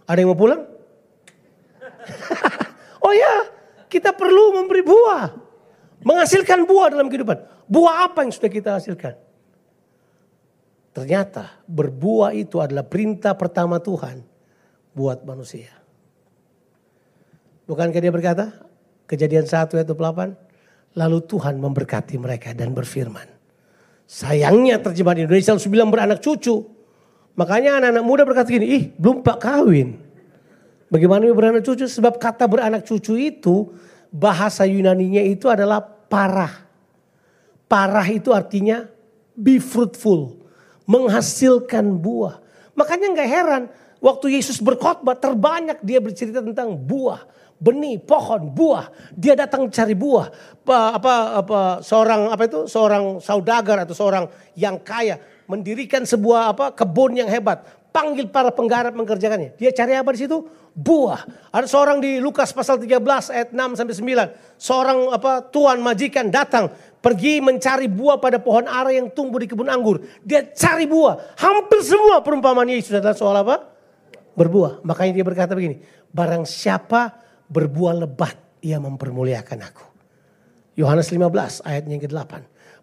Ada 0.03 0.19
yang 0.19 0.35
mau 0.35 0.39
pulang? 0.39 0.67
oh 3.07 3.13
iya, 3.15 3.47
kita 3.87 4.11
perlu 4.11 4.59
memberi 4.59 4.83
buah. 4.83 5.31
Menghasilkan 6.03 6.67
buah 6.67 6.91
dalam 6.91 7.07
kehidupan. 7.07 7.39
Buah 7.71 8.11
apa 8.11 8.27
yang 8.27 8.35
sudah 8.35 8.51
kita 8.51 8.83
hasilkan? 8.83 9.15
Ternyata 10.91 11.63
berbuah 11.71 12.35
itu 12.35 12.59
adalah 12.59 12.83
perintah 12.83 13.39
pertama 13.39 13.79
Tuhan 13.79 14.27
buat 14.91 15.23
manusia. 15.23 15.71
Bukankah 17.71 18.03
dia 18.03 18.11
berkata? 18.11 18.51
Kejadian 19.07 19.47
1 19.47 19.71
ayat 19.71 19.87
28. 19.87 20.42
Lalu 20.93 21.25
Tuhan 21.25 21.57
memberkati 21.57 22.21
mereka 22.21 22.53
dan 22.53 22.77
berfirman. 22.77 23.25
Sayangnya 24.05 24.77
terjemahan 24.77 25.25
Indonesia 25.25 25.57
sudah 25.57 25.73
bilang 25.73 25.89
beranak 25.89 26.21
cucu. 26.21 26.69
Makanya 27.33 27.81
anak-anak 27.81 28.05
muda 28.05 28.23
berkata 28.29 28.53
gini, 28.53 28.67
ih 28.69 28.85
belum 29.01 29.25
pak 29.25 29.41
kawin. 29.41 29.97
Bagaimana 30.93 31.25
beranak 31.33 31.65
cucu? 31.65 31.89
Sebab 31.89 32.21
kata 32.21 32.45
beranak 32.45 32.85
cucu 32.85 33.17
itu 33.17 33.73
bahasa 34.13 34.69
Yunaninya 34.69 35.25
itu 35.25 35.49
adalah 35.49 35.81
parah. 35.81 36.53
Parah 37.65 38.05
itu 38.05 38.37
artinya 38.37 38.85
be 39.33 39.57
fruitful, 39.57 40.37
menghasilkan 40.85 41.97
buah. 41.97 42.37
Makanya 42.77 43.17
nggak 43.17 43.31
heran 43.33 43.63
waktu 44.05 44.37
Yesus 44.37 44.61
berkhotbah 44.61 45.17
terbanyak 45.17 45.81
dia 45.81 46.05
bercerita 46.05 46.45
tentang 46.45 46.77
buah, 46.77 47.25
benih, 47.63 48.03
pohon, 48.03 48.51
buah. 48.51 48.91
Dia 49.15 49.39
datang 49.39 49.71
cari 49.71 49.95
buah. 49.95 50.27
Apa, 50.67 50.99
apa, 50.99 51.15
apa 51.39 51.61
seorang 51.79 52.35
apa 52.35 52.43
itu 52.51 52.67
seorang 52.67 53.23
saudagar 53.23 53.87
atau 53.87 53.95
seorang 53.95 54.27
yang 54.59 54.83
kaya 54.83 55.23
mendirikan 55.47 56.03
sebuah 56.03 56.51
apa 56.59 56.75
kebun 56.75 57.23
yang 57.23 57.31
hebat. 57.31 57.63
Panggil 57.93 58.33
para 58.33 58.49
penggarap 58.49 58.97
mengerjakannya. 58.97 59.53
Dia 59.61 59.69
cari 59.69 59.93
apa 59.93 60.17
di 60.17 60.25
situ? 60.25 60.49
Buah. 60.73 61.29
Ada 61.53 61.69
seorang 61.69 62.01
di 62.01 62.17
Lukas 62.25 62.49
pasal 62.49 62.81
13 62.81 62.97
ayat 63.29 63.49
6 63.53 63.77
sampai 63.77 63.95
9. 64.57 64.57
Seorang 64.57 64.99
apa 65.13 65.45
tuan 65.53 65.77
majikan 65.85 66.33
datang 66.33 66.73
pergi 67.05 67.45
mencari 67.45 67.93
buah 67.93 68.17
pada 68.17 68.41
pohon 68.41 68.65
ara 68.65 68.97
yang 68.97 69.13
tumbuh 69.13 69.37
di 69.37 69.45
kebun 69.45 69.69
anggur. 69.69 70.01
Dia 70.25 70.41
cari 70.57 70.89
buah. 70.89 71.37
Hampir 71.37 71.85
semua 71.85 72.25
perumpamaan 72.25 72.73
Yesus 72.73 72.97
adalah 72.97 73.13
soal 73.13 73.37
apa? 73.37 73.61
Berbuah. 74.33 74.81
Makanya 74.89 75.13
dia 75.21 75.25
berkata 75.29 75.53
begini. 75.53 75.85
Barang 76.09 76.49
siapa 76.49 77.22
berbuah 77.53 78.09
lebat, 78.09 78.35
ia 78.65 78.81
mempermuliakan 78.81 79.61
aku. 79.61 79.85
Yohanes 80.73 81.13
15 81.13 81.61
ayatnya 81.69 82.01
yang 82.01 82.05
ke-8. 82.09 82.33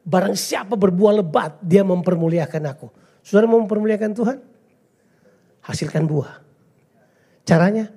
Barang 0.05 0.37
siapa 0.37 0.77
berbuah 0.77 1.25
lebat, 1.25 1.57
dia 1.65 1.81
mempermuliakan 1.81 2.63
aku. 2.69 2.87
Saudara 3.25 3.49
mau 3.49 3.59
mempermuliakan 3.65 4.11
Tuhan? 4.13 4.37
Hasilkan 5.65 6.05
buah. 6.05 6.39
Caranya? 7.43 7.89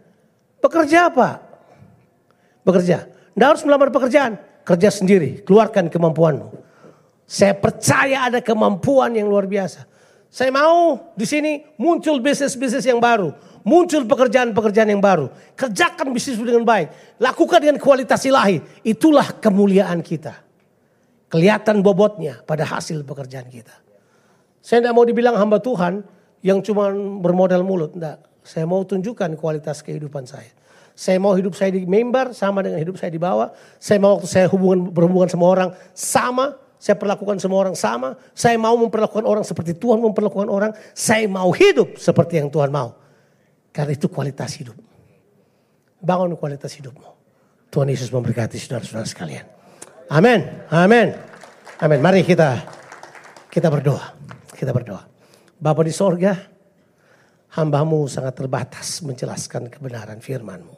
Bekerja 0.64 1.12
apa? 1.12 1.40
Bekerja. 2.64 3.04
Tidak 3.06 3.48
harus 3.48 3.62
melamar 3.68 3.92
pekerjaan. 3.92 4.40
Kerja 4.64 4.88
sendiri. 4.88 5.44
Keluarkan 5.44 5.92
kemampuanmu. 5.92 6.48
Saya 7.28 7.56
percaya 7.56 8.28
ada 8.28 8.40
kemampuan 8.40 9.12
yang 9.16 9.28
luar 9.28 9.48
biasa. 9.48 9.88
Saya 10.32 10.48
mau 10.48 11.12
di 11.12 11.28
sini 11.28 11.60
muncul 11.76 12.16
bisnis-bisnis 12.20 12.88
yang 12.88 12.96
baru. 12.96 13.36
Muncul 13.62 14.02
pekerjaan-pekerjaan 14.10 14.90
yang 14.90 14.98
baru. 14.98 15.30
Kerjakan 15.54 16.10
bisnis 16.10 16.38
dengan 16.38 16.66
baik. 16.66 17.18
Lakukan 17.22 17.62
dengan 17.62 17.78
kualitas 17.78 18.26
ilahi. 18.26 18.58
Itulah 18.82 19.38
kemuliaan 19.38 20.02
kita. 20.02 20.34
Kelihatan 21.30 21.80
bobotnya 21.80 22.42
pada 22.42 22.66
hasil 22.66 23.06
pekerjaan 23.06 23.46
kita. 23.46 23.72
Saya 24.58 24.82
tidak 24.82 24.94
mau 24.94 25.06
dibilang 25.06 25.38
hamba 25.38 25.62
Tuhan 25.62 26.02
yang 26.42 26.58
cuma 26.60 26.90
bermodal 27.22 27.62
mulut. 27.62 27.94
Enggak. 27.94 28.22
Saya 28.42 28.66
mau 28.66 28.82
tunjukkan 28.82 29.38
kualitas 29.38 29.80
kehidupan 29.86 30.26
saya. 30.26 30.50
Saya 30.92 31.16
mau 31.22 31.32
hidup 31.32 31.56
saya 31.56 31.72
di 31.72 31.86
member 31.88 32.36
sama 32.36 32.60
dengan 32.60 32.82
hidup 32.82 32.98
saya 32.98 33.08
di 33.14 33.22
bawah. 33.22 33.54
Saya 33.78 34.02
mau 34.02 34.18
waktu 34.18 34.28
saya 34.28 34.46
hubungan 34.50 34.90
berhubungan 34.90 35.30
sama 35.30 35.46
orang 35.46 35.70
sama. 35.94 36.58
Saya 36.82 36.98
perlakukan 36.98 37.38
semua 37.38 37.62
orang 37.62 37.78
sama. 37.78 38.18
Saya 38.34 38.58
mau 38.58 38.74
memperlakukan 38.74 39.22
orang 39.22 39.46
seperti 39.46 39.78
Tuhan 39.78 40.02
memperlakukan 40.02 40.50
orang. 40.50 40.74
Saya 40.92 41.30
mau 41.30 41.54
hidup 41.54 41.94
seperti 41.94 42.42
yang 42.42 42.50
Tuhan 42.50 42.74
mau. 42.74 43.01
Karena 43.72 43.96
itu 43.96 44.06
kualitas 44.12 44.52
hidup. 44.60 44.76
Bangun 45.98 46.36
kualitas 46.36 46.76
hidupmu. 46.76 47.08
Tuhan 47.72 47.88
Yesus 47.88 48.12
memberkati 48.12 48.60
saudara-saudara 48.60 49.08
sekalian. 49.08 49.48
Amin. 50.12 50.44
Amin. 50.68 51.16
Amin. 51.80 51.98
Mari 52.04 52.20
kita 52.20 52.60
kita 53.48 53.72
berdoa. 53.72 54.12
Kita 54.52 54.76
berdoa. 54.76 55.08
Bapa 55.56 55.80
di 55.86 55.94
sorga, 55.94 56.36
hambamu 57.54 58.08
sangat 58.10 58.34
terbatas 58.34 59.00
menjelaskan 59.04 59.70
kebenaran 59.70 60.18
firmanmu. 60.18 60.74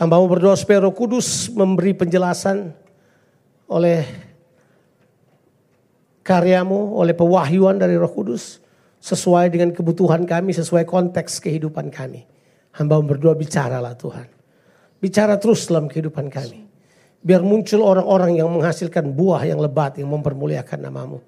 Hambamu 0.00 0.24
berdoa 0.26 0.56
supaya 0.56 0.82
roh 0.82 0.96
kudus 0.96 1.52
memberi 1.52 1.92
penjelasan 1.92 2.72
oleh 3.68 4.08
karyamu, 6.24 6.96
oleh 6.96 7.12
pewahyuan 7.12 7.76
dari 7.76 7.98
roh 8.00 8.08
kudus. 8.08 8.61
Sesuai 9.02 9.50
dengan 9.50 9.74
kebutuhan 9.74 10.22
kami, 10.22 10.54
sesuai 10.54 10.86
konteks 10.86 11.42
kehidupan 11.42 11.90
kami. 11.90 12.22
Hambamu 12.78 13.10
berdoa 13.10 13.34
bicaralah 13.34 13.98
Tuhan. 13.98 14.30
Bicara 15.02 15.34
terus 15.42 15.66
dalam 15.66 15.90
kehidupan 15.90 16.30
kami. 16.30 16.62
Biar 17.18 17.42
muncul 17.42 17.82
orang-orang 17.82 18.38
yang 18.38 18.46
menghasilkan 18.46 19.10
buah 19.10 19.42
yang 19.42 19.58
lebat, 19.58 19.98
yang 19.98 20.06
mempermuliakan 20.06 20.78
namamu. 20.86 21.18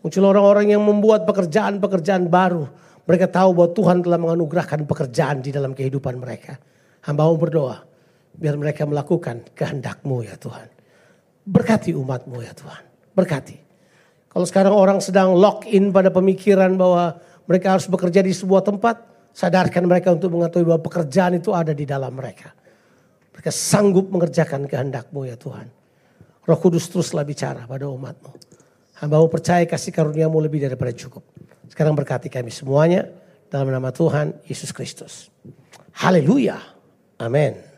Muncul 0.00 0.24
orang-orang 0.24 0.72
yang 0.72 0.80
membuat 0.80 1.28
pekerjaan-pekerjaan 1.28 2.32
baru. 2.32 2.64
Mereka 3.04 3.28
tahu 3.28 3.52
bahwa 3.52 3.70
Tuhan 3.76 3.98
telah 4.00 4.16
menganugerahkan 4.16 4.88
pekerjaan 4.88 5.44
di 5.44 5.52
dalam 5.52 5.76
kehidupan 5.76 6.16
mereka. 6.16 6.56
Hamba 7.04 7.28
berdoa. 7.36 7.84
Biar 8.32 8.56
mereka 8.56 8.88
melakukan 8.88 9.44
kehendakmu 9.52 10.24
ya 10.24 10.40
Tuhan. 10.40 10.68
Berkati 11.44 11.92
umatmu 11.92 12.40
ya 12.40 12.56
Tuhan. 12.56 12.82
Berkati. 13.12 13.69
Kalau 14.30 14.46
sekarang 14.46 14.74
orang 14.74 14.98
sedang 15.02 15.34
lock 15.34 15.66
in 15.66 15.90
pada 15.90 16.08
pemikiran 16.14 16.78
bahwa 16.78 17.18
mereka 17.50 17.74
harus 17.74 17.90
bekerja 17.90 18.22
di 18.22 18.30
sebuah 18.30 18.62
tempat. 18.62 19.10
Sadarkan 19.30 19.86
mereka 19.86 20.10
untuk 20.10 20.34
mengetahui 20.34 20.66
bahwa 20.66 20.82
pekerjaan 20.82 21.38
itu 21.38 21.54
ada 21.54 21.70
di 21.70 21.86
dalam 21.86 22.10
mereka. 22.14 22.50
Mereka 23.34 23.50
sanggup 23.50 24.10
mengerjakan 24.10 24.66
kehendakmu 24.66 25.26
ya 25.26 25.38
Tuhan. 25.38 25.70
Roh 26.46 26.58
Kudus 26.58 26.90
teruslah 26.90 27.22
bicara 27.22 27.62
pada 27.66 27.86
umatmu. 27.86 28.34
Hamba 28.98 29.22
percaya 29.30 29.62
kasih 29.64 29.94
karuniamu 29.94 30.36
lebih 30.42 30.66
daripada 30.66 30.90
cukup. 30.90 31.22
Sekarang 31.70 31.94
berkati 31.94 32.26
kami 32.26 32.50
semuanya 32.50 33.06
dalam 33.46 33.70
nama 33.70 33.94
Tuhan 33.94 34.34
Yesus 34.44 34.74
Kristus. 34.74 35.30
Haleluya. 35.94 36.58
Amin. 37.22 37.69